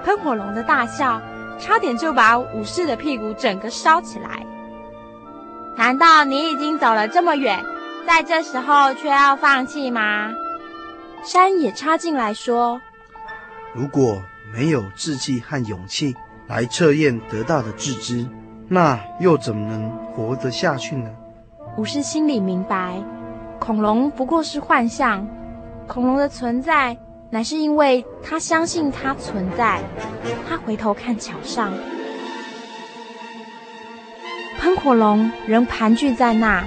[0.03, 1.21] 喷火龙的大笑，
[1.59, 4.45] 差点就把武士的屁股整个烧起来。
[5.77, 7.65] 难道你已经走了这么远，
[8.07, 10.33] 在这时候却要放弃吗？
[11.23, 12.81] 山也插进来说
[13.75, 16.15] ：“如果没有志气和勇气
[16.47, 18.27] 来测验得到的自知。”
[18.69, 21.09] 那又怎么能活得下去呢？
[21.77, 23.01] 武士心里明白，
[23.61, 25.25] 恐龙不过是幻象，
[25.87, 26.97] 恐龙的存在
[27.31, 29.81] 乃是因为他相信它存在。
[30.49, 31.73] 他回头看桥上，
[34.59, 36.65] 喷火龙仍盘踞在那，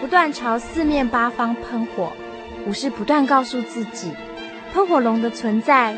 [0.00, 2.12] 不断朝四面八方喷火。
[2.66, 4.12] 武士不断告诉自己，
[4.74, 5.96] 喷火龙的存在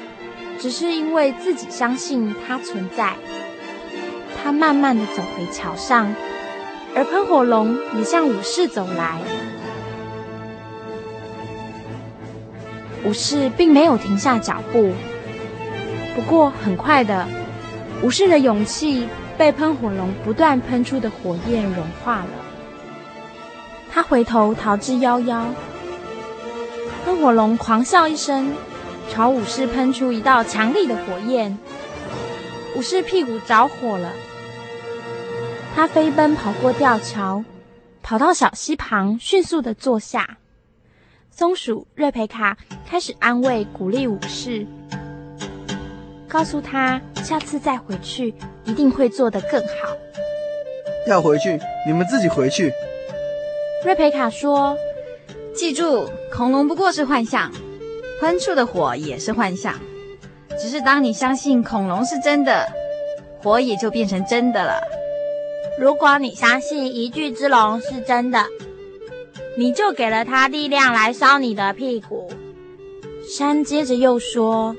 [0.58, 3.14] 只是因为自己相信它存在。
[4.42, 6.14] 他慢慢的走回桥上，
[6.94, 9.18] 而喷火龙也向武士走来。
[13.04, 14.92] 武士并没有停下脚步，
[16.14, 17.26] 不过很快的，
[18.02, 22.30] 武士的勇气被喷火龙不断喷出的火焰融化了。
[23.90, 25.44] 他回头逃之夭夭。
[27.04, 28.52] 喷火龙狂笑一声，
[29.10, 31.58] 朝武士喷出一道强力的火焰。
[32.76, 34.12] 武士屁股着火了。
[35.74, 37.42] 他飞奔跑过吊桥，
[38.02, 40.36] 跑到小溪旁，迅速地坐下。
[41.30, 42.56] 松鼠瑞培卡
[42.86, 44.66] 开始安慰、鼓励武士，
[46.28, 49.96] 告诉他下次再回去一定会做得更好。
[51.06, 52.72] 要回去，你们自己回去。
[53.84, 54.76] 瑞培卡说
[55.56, 57.50] ：“记住，恐龙不过是幻象，
[58.20, 59.74] 喷出的火也是幻象。
[60.60, 62.66] 只是当你相信恐龙是真的，
[63.42, 64.82] 火也就变成真的了。”
[65.78, 68.44] 如果你相信一具之龙是真的，
[69.56, 72.30] 你就给了他力量来烧你的屁股。
[73.28, 74.74] 山接着又说：“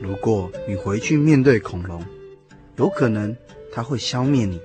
[0.00, 2.02] 如果你回去面对恐龙，
[2.76, 3.36] 有可能
[3.72, 4.58] 他会消灭你；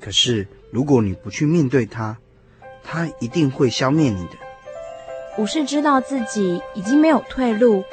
[0.00, 2.16] 可是如果你不去面对他，
[2.82, 4.32] 他一定会消灭你的。”
[5.38, 7.84] 武士知道自己已经没有退路，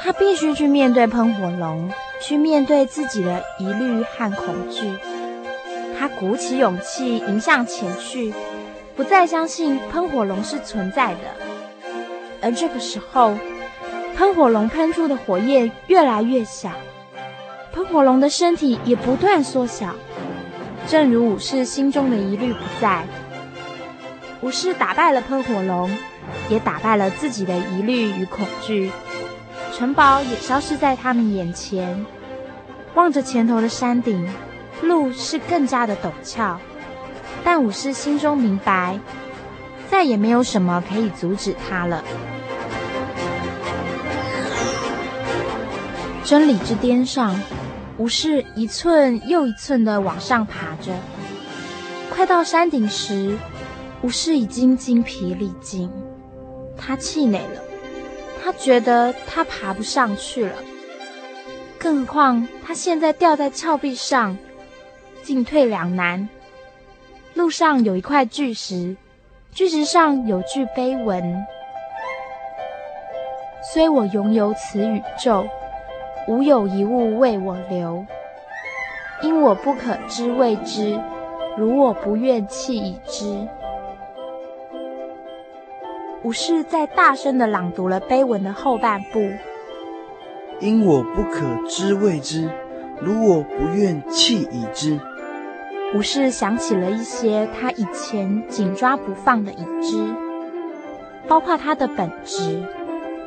[0.00, 1.90] 他必须去面对喷火龙，
[2.22, 4.90] 去面对自己的疑虑和恐惧。
[5.98, 8.32] 他鼓起勇气迎向前去，
[8.98, 11.20] 不再相信喷火龙是存在的。
[12.42, 13.38] 而这个时候，
[14.16, 16.72] 喷火龙喷出的火焰越来越小，
[17.72, 19.94] 喷火龙的身体也不断缩小。
[20.88, 23.04] 正如武士心中的疑虑不在，
[24.40, 25.96] 武士打败了喷火龙，
[26.48, 28.90] 也打败了自己的疑虑与恐惧，
[29.72, 32.04] 城堡也消失在他们眼前。
[32.96, 34.28] 望着前头的山顶。
[34.80, 36.56] 路是更加的陡峭，
[37.50, 39.00] 但武士心中明白，
[39.90, 42.04] 再也没有什么可以阻止他了。
[46.22, 47.40] 真理之巅上，
[47.96, 50.92] 武士一寸又一寸的往上爬着。
[52.10, 53.38] 快到山顶时，
[54.02, 55.90] 武士已经精疲力尽，
[56.76, 57.62] 他气馁了，
[58.44, 60.52] 他觉得他爬不上去了。
[61.78, 64.36] 更何况他现在吊在峭壁上。
[65.22, 66.28] 进退两难，
[67.34, 68.96] 路上有一块巨石，
[69.52, 71.46] 巨石上有句碑文
[73.72, 75.46] ：“虽我拥有此宇宙，
[76.26, 78.04] 无有一物为我留。
[79.22, 80.98] 因我不可知谓之，
[81.56, 83.46] 如我不愿弃已知。”
[86.24, 89.20] 武士在大声地朗读了碑文的后半部
[90.60, 92.50] ：“因我不可知谓之，
[93.00, 94.98] 如我不愿弃已知。”
[95.94, 100.04] 武士想起了一些他以前紧抓不放的已知，
[101.26, 102.62] 包括他的本质，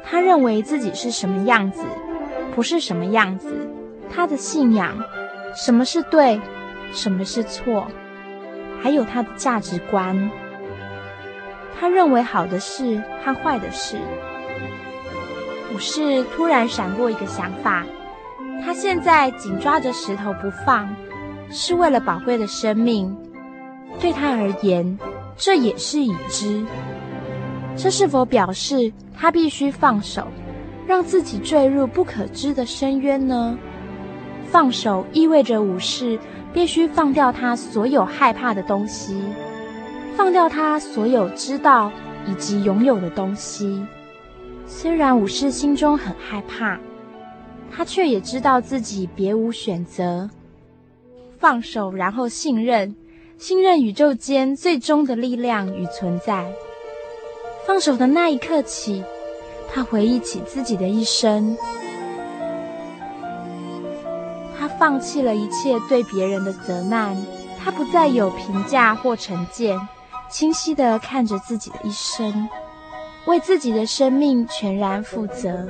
[0.04, 1.84] 他认为自己是什么样子，
[2.54, 3.50] 不是什么样子；
[4.14, 4.96] 他的信仰，
[5.56, 6.40] 什么是对，
[6.94, 7.88] 什么是错，
[8.80, 10.30] 还有他的价值观。
[11.80, 13.98] 他认为好的事和坏的事。
[15.74, 17.84] 武士突然闪过一个想法：
[18.64, 20.96] 他现在紧抓着石头不放，
[21.52, 23.16] 是为了宝贵的生命。
[24.00, 24.98] 对他而言，
[25.38, 26.66] 这也是已知。
[27.76, 30.28] 这是否表示他必须放手，
[30.88, 33.58] 让自己坠入不可知的深渊呢？
[34.50, 36.20] 放手意味着武士
[36.52, 39.22] 必须放掉他所有害怕的东西。
[40.16, 41.92] 放掉他所有知道
[42.28, 43.86] 以及拥有的东西。
[44.66, 46.80] 虽然武士心中很害怕，
[47.72, 50.30] 他却也知道自己别无选择。
[51.42, 52.96] 放手，然后信任，
[53.40, 56.54] 信任宇宙间最终的力量与存在。
[57.66, 59.04] 放手的那一刻起，
[59.74, 61.58] 他回忆起自己的一生。
[64.60, 67.18] 他放弃了一切对别人的责难，
[67.60, 69.80] 他不再有评价或成见。
[70.30, 72.48] 清晰的看着自己的一生，
[73.26, 75.68] 为自己的生命全然负责。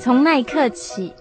[0.00, 1.12] 从那一刻起，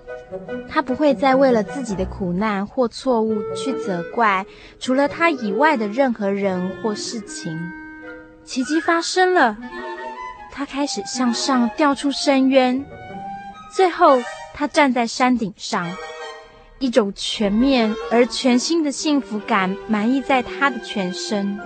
[0.69, 4.45] 他不会再为了自己的苦难或错误去责怪
[4.79, 7.59] 除了他以外的任何人或事情。
[8.43, 9.57] 奇迹发生了，
[10.51, 12.85] 他开始向上掉出深渊。
[13.75, 14.21] 最后，
[14.53, 15.89] 他站在山顶上，
[16.79, 21.59] 一种全面而全新的幸福感满溢在他的全身。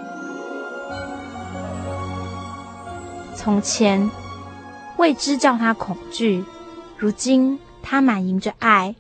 [3.36, 4.09] 从前，
[4.97, 6.43] 未知叫他恐惧；
[6.97, 7.59] 如今，
[7.89, 8.95] 他满盈着爱，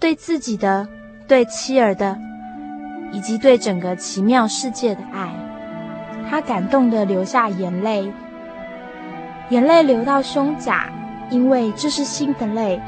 [0.00, 0.88] 对自己的、
[1.28, 2.18] 对妻儿的，
[3.12, 5.32] 以及对整个奇妙世界的爱。
[6.28, 8.12] 他感动的流下眼泪，
[9.50, 10.90] 眼泪流到胸甲，
[11.30, 12.80] 因为这是心的泪，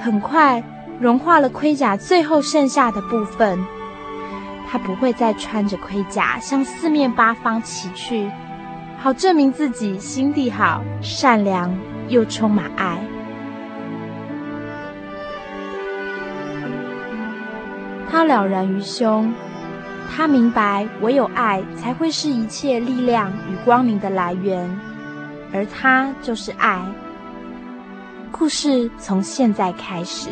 [0.00, 0.64] 很快
[0.98, 3.64] 融化了盔甲最后剩下的部分。
[4.68, 8.28] 他不会再穿着盔甲向四面八方骑去。
[8.98, 11.72] 好证明自己心地好、善良
[12.08, 12.98] 又充满爱。
[18.16, 19.30] 他了然于胸，
[20.08, 24.66] 他明白唯有爱才会是一切力量与光明的来源，
[25.52, 26.80] 而他就是爱。
[28.32, 30.30] 故事从现在开始。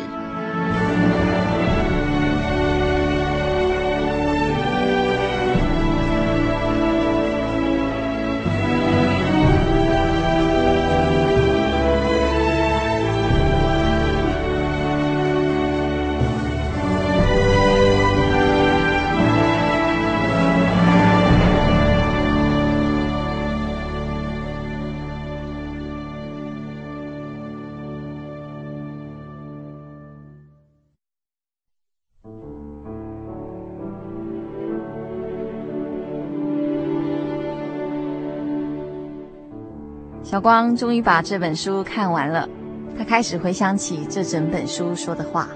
[40.35, 42.49] 小光终于把这本书看完了，
[42.97, 45.47] 他开始回想起这整本书说的话：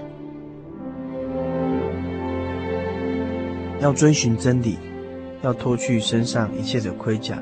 [3.78, 4.78] 要追寻真理，
[5.42, 7.38] 要脱去身上一切的盔甲，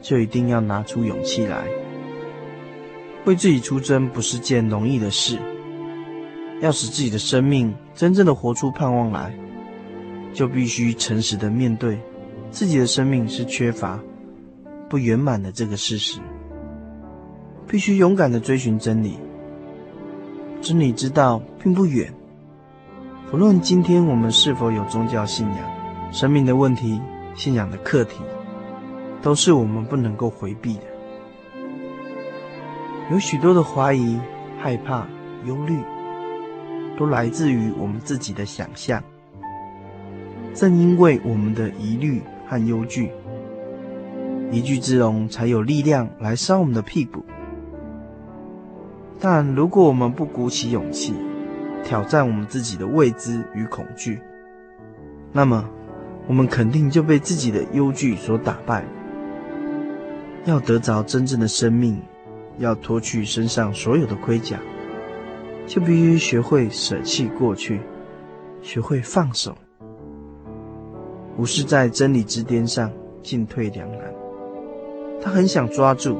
[0.00, 1.66] 就一定要拿出勇气来。
[3.26, 5.36] 为自己出征不是件容易的事，
[6.62, 9.30] 要使自己的生命真正的活出盼望来，
[10.32, 12.00] 就必须诚实的面对
[12.50, 14.00] 自己的生命是缺乏。
[14.92, 16.20] 不圆满的这个事实，
[17.66, 19.18] 必须勇敢地追寻真理。
[20.60, 22.12] 真理之道并不远，
[23.30, 27.00] 不论今天我们是否有宗教信仰，生命的问题、
[27.34, 28.20] 信仰的课题，
[29.22, 30.82] 都是我们不能够回避的。
[33.10, 34.20] 有许多的怀疑、
[34.60, 35.06] 害怕、
[35.46, 35.80] 忧虑，
[36.98, 39.02] 都来自于我们自己的想象。
[40.52, 43.10] 正因为我们的疑虑和忧惧。
[44.52, 47.24] 一句之容，才有力量来烧我们的屁股。
[49.18, 51.14] 但如果我们不鼓起勇气，
[51.82, 54.20] 挑战我们自己的未知与恐惧，
[55.32, 55.64] 那么
[56.26, 58.84] 我们肯定就被自己的忧惧所打败。
[60.44, 61.98] 要得着真正的生命，
[62.58, 64.58] 要脱去身上所有的盔甲，
[65.66, 67.80] 就必须学会舍弃过去，
[68.60, 69.56] 学会放手，
[71.38, 72.92] 不是在真理之巅上
[73.22, 74.11] 进退两难。
[75.22, 76.18] 他很想抓住，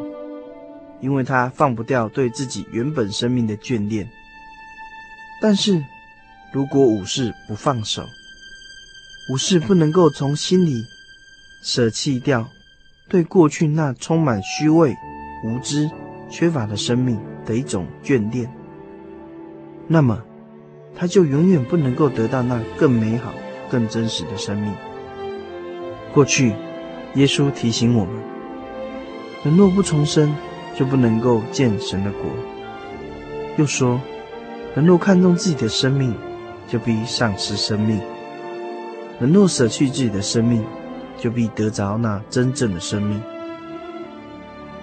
[1.01, 4.09] 因为他放不掉对自己原本生命的眷恋。
[5.41, 5.83] 但是，
[6.53, 8.05] 如果武士不放手，
[9.33, 10.85] 武士不能够从心里
[11.65, 12.49] 舍弃掉
[13.09, 14.97] 对过去那充满虚伪、
[15.45, 15.91] 无知、
[16.31, 18.49] 缺乏的生命的一种眷恋，
[19.89, 20.23] 那么
[20.95, 23.35] 他就永远不能够得到那更美好、
[23.69, 24.73] 更真实的生命。
[26.13, 26.55] 过去，
[27.15, 28.15] 耶稣提醒我们：
[29.45, 30.33] 人若不重生，
[30.77, 32.21] 就不能够见神的国。
[33.57, 34.01] 又说：
[34.77, 36.15] 人若看重自己的生命，
[36.69, 37.99] 就必丧失生命；
[39.21, 40.65] 人若舍去自己的生命，
[41.19, 43.21] 就必得着那真正的生命。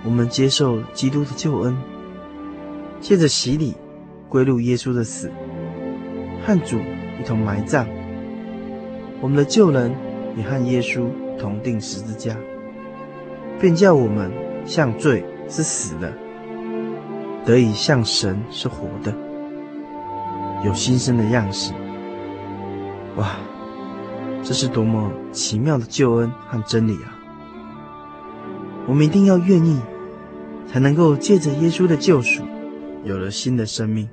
[0.03, 1.77] 我们接受基督的救恩，
[2.99, 3.75] 借着洗礼
[4.27, 5.31] 归入耶稣的死，
[6.45, 6.77] 和主
[7.19, 7.87] 一同埋葬。
[9.21, 9.95] 我们的旧人
[10.37, 11.07] 也和耶稣
[11.37, 12.35] 同钉十字架，
[13.59, 14.31] 便叫我们
[14.69, 16.13] 像罪是死的，
[17.43, 19.11] 得以像神是活的，
[20.63, 21.73] 有新生的样式。
[23.15, 23.31] 哇！
[24.43, 27.17] 这是多么奇妙的救恩和真理啊！
[28.87, 29.81] 我们一定要愿意，
[30.67, 32.43] 才能够借着耶稣的救赎，
[33.03, 34.07] 有了新的生命，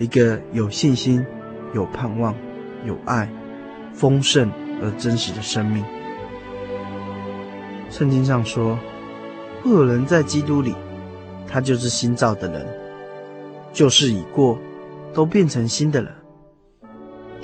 [0.00, 1.24] 一个有信心、
[1.72, 2.34] 有盼望、
[2.84, 3.30] 有爱、
[3.94, 4.50] 丰盛
[4.82, 5.84] 而真实的生命。
[7.88, 8.76] 圣经上说
[9.62, 10.74] ：“若有人在基督里，
[11.46, 12.66] 他就是新造的人，
[13.72, 14.58] 旧事已过，
[15.12, 16.10] 都变成新的了。”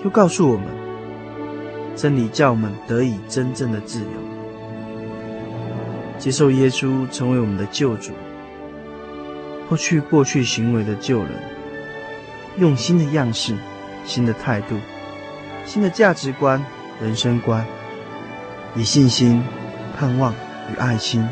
[0.04, 0.66] 又告诉我们。
[1.96, 4.06] 真理叫我们得以真正的自由，
[6.18, 8.12] 接受耶稣成为我们的救主，
[9.66, 11.30] 脱去过去行为的旧人，
[12.58, 13.56] 用新的样式、
[14.04, 14.76] 新的态度、
[15.64, 16.62] 新的价值观、
[17.00, 17.66] 人生观，
[18.74, 19.42] 以信心、
[19.98, 20.34] 盼望
[20.70, 21.26] 与爱心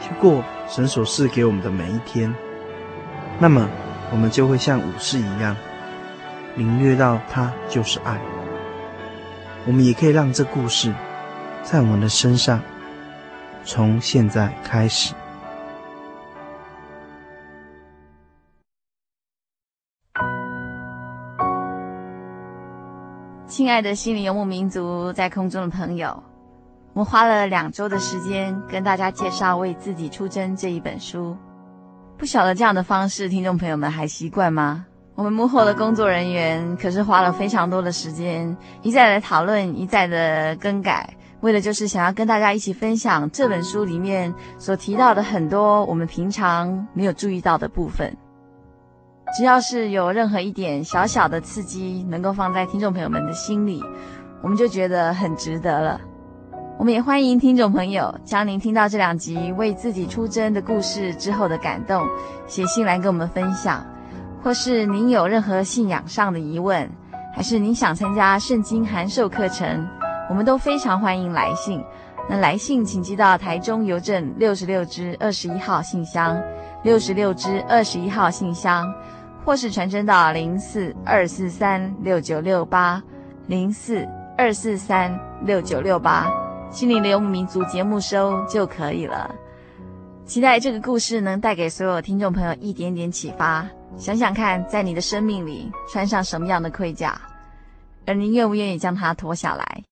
[0.00, 2.34] 去过神所赐给我们的每一天，
[3.38, 3.68] 那么
[4.10, 5.56] 我们就会像武士一样，
[6.56, 8.20] 领略到他就是爱。
[9.66, 10.92] 我们也可以让这故事
[11.62, 12.60] 在我们的身上，
[13.62, 15.14] 从现在开始。
[23.46, 26.22] 亲爱的心灵游牧民族，在空中的朋友，
[27.00, 31.34] 我们花了两周的时间跟大家介绍《为自己出征》这一本书。
[32.18, 34.84] 不晓得这样的方式，听众朋友们还习惯吗？
[35.14, 48.14] 我们幕后的工作人员可是花了非常多的时间，一再的讨论，一再的更改，为的就是想要跟大家一起分享这本书里面所提到的很多我们平常没有注意到的部分。
[49.38, 53.82] 只要是有任何一点小小的刺激，能够放在听众朋友们的心里，
[54.42, 55.98] 我们就觉得很值得了。
[56.80, 62.02] 我们也欢迎听众朋友将您听到这两集为自己出征的故事之后的感动，
[62.46, 63.84] 写信来跟我们分享。
[64.42, 66.88] 或是您有任何信仰上的疑问，
[67.34, 69.86] 还是您想参加圣经函授课程，
[70.30, 71.84] 我们都非常欢迎来信。
[72.26, 76.42] 那来信请寄到台中邮政六十六支二十一号信箱，
[76.82, 78.90] 六十六支二十一号信箱，
[79.44, 83.02] 或是传真到零四二四三六九六八
[83.48, 84.08] 零四
[84.38, 85.14] 二四三
[85.44, 86.26] 六九六八，
[86.70, 89.34] 心灵的游牧民族节目收就可以了。
[90.24, 93.66] 期待这个故事能带给所有听众朋友一点点启发。
[93.96, 97.20] 想想看，在你的生命里穿上什么样的盔甲，
[98.06, 99.82] 而您愿不愿意将它脱下来？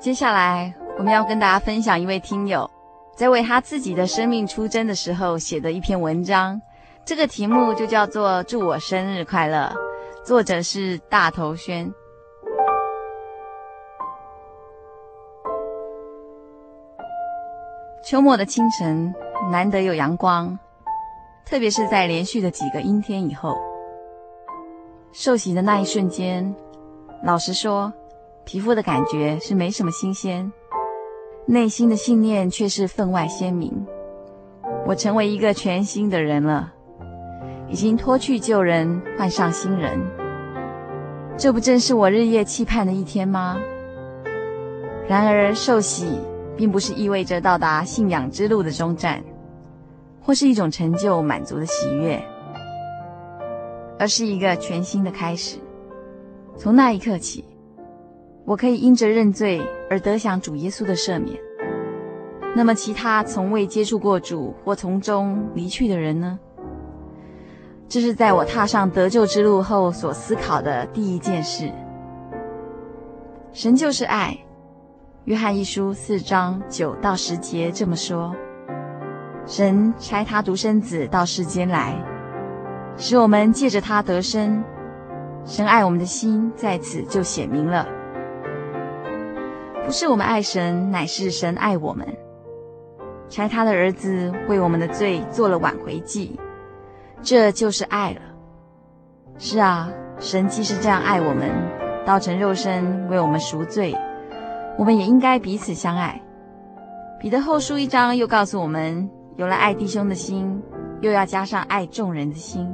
[0.00, 2.68] 接下来，我们要跟大家分享一位听友
[3.16, 6.60] 在为他自己的生命出征的时候写的一篇文章，
[7.04, 9.72] 这个题目就叫做“祝我生日快乐”，
[10.26, 11.94] 作者是大头轩。
[18.04, 19.14] 秋末的清晨，
[19.52, 20.58] 难得有阳光，
[21.44, 23.56] 特别是在连续的几个阴天以后。
[25.12, 26.52] 受洗的那一瞬间，
[27.22, 27.92] 老实说，
[28.44, 30.52] 皮肤的感觉是没什么新鲜，
[31.46, 33.86] 内心的信念却是分外鲜明。
[34.86, 36.72] 我成为一个全新的人了，
[37.68, 40.00] 已经脱去旧人，换上新人。
[41.36, 43.58] 这不正是我日夜期盼的一天吗？
[45.08, 46.18] 然而受洗。
[46.56, 49.22] 并不是意味着到达信仰之路的终站，
[50.22, 52.18] 或是一种成就满足的喜悦。
[53.98, 55.58] 而是一个全新的开始。
[56.56, 57.44] 从那一刻起，
[58.46, 59.60] 我可以因着认罪
[59.90, 61.38] 而得享主耶稣的赦免。
[62.54, 66.38] 那么，其他从未接触过主或从中离去的人呢？
[67.88, 71.72] 这是在我踏上得救之路后所思考的第一件事。
[73.52, 74.36] 神就是爱，
[75.24, 78.34] 约翰一书四章九到十节这么说：
[79.46, 81.96] 神差他独生子到世间来，
[82.96, 84.62] 使我们借着他得生。
[85.44, 87.86] 神爱我们的心在此就显明了，
[89.84, 92.04] 不是我们爱神，乃是神爱我们。
[93.28, 96.38] 差他的儿子为我们的罪做了挽回祭，
[97.22, 98.20] 这就是爱了。
[99.38, 101.50] 是啊，神既是这样爱我们，
[102.06, 103.94] 道成肉身为我们赎罪，
[104.78, 106.22] 我们也应该彼此相爱。
[107.20, 110.62] 彼得后书一章又告诉我们，有了爱弟兄的心，
[111.00, 112.66] 又要加上爱众人的心。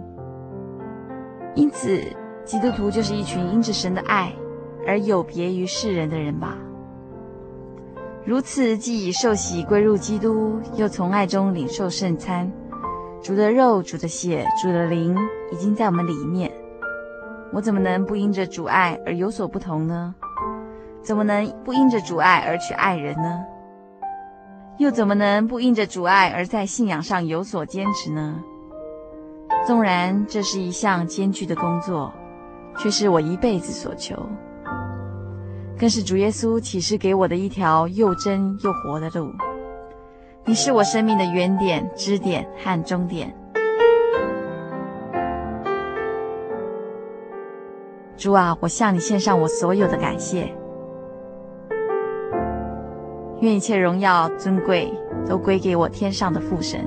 [1.54, 2.00] 因此，
[2.44, 4.32] 基督徒就是一群因着神的爱
[4.86, 6.56] 而有别于世人的人吧。
[8.24, 12.50] 如此，既已受洗归入基督，又从爱中领受圣餐，
[13.22, 15.16] 主的肉、主的血、主的灵
[15.52, 16.50] 已经在我们里面。
[17.52, 20.12] 我怎么能不因着主爱而有所不同呢？
[21.02, 23.40] 怎么能不因着主爱而去爱人呢？
[24.78, 28.42] 又怎么能不因着主爱而在信仰上有所坚持呢？
[29.64, 32.12] 纵然这是一项艰巨的工作，
[32.78, 34.16] 却是我一辈子所求。
[35.78, 39.32] 更是主耶稣启示给我的一条又真又活的路。
[40.44, 43.32] 你是我生命的原点、支点和终点。
[48.16, 50.52] 主啊，我向你献上我所有的感谢。
[53.40, 54.92] 愿一切荣耀、尊贵
[55.28, 56.86] 都归给我天上的父神。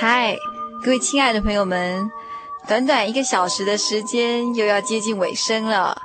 [0.00, 0.34] 嗨
[0.82, 2.10] 各位亲爱的朋友们，
[2.66, 6.00] 短短一个小时的时间又要接近尾声了。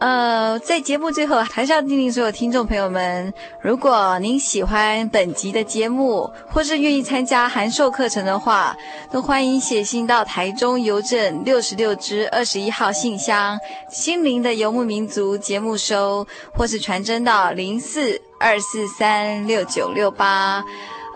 [0.00, 8.76] 呃，在节目最后，还是要叮咛所有听众朋友们：如果您喜欢本集的节目，或是愿意参加函授课程的话，
[9.12, 13.56] 都欢迎写信到台中邮政六十六支二十一号信箱
[13.88, 20.64] “心灵的游牧民族”节目收，或是传真到零四二四三六九六八。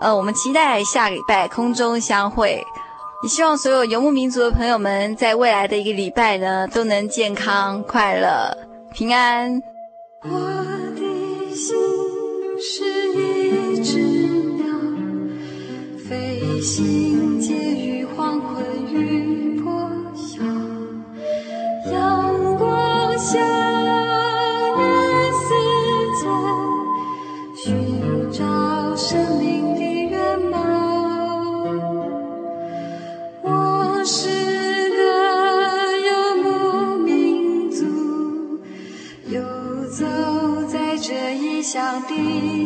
[0.07, 2.65] 呃，我们期待下礼拜空中相会。
[3.25, 8.57] 也希望所有游牧民族的朋友们，在未来的一个礼拜呢，都能健康、快乐、
[8.93, 9.61] 平安。
[10.23, 10.31] 我
[10.95, 11.77] 的心
[12.61, 12.85] 是
[13.15, 14.67] 一只鸟，
[16.09, 20.41] 飞行介于黄昏与破晓，
[21.91, 23.76] 阳光下。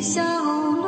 [0.01, 0.80] 笑。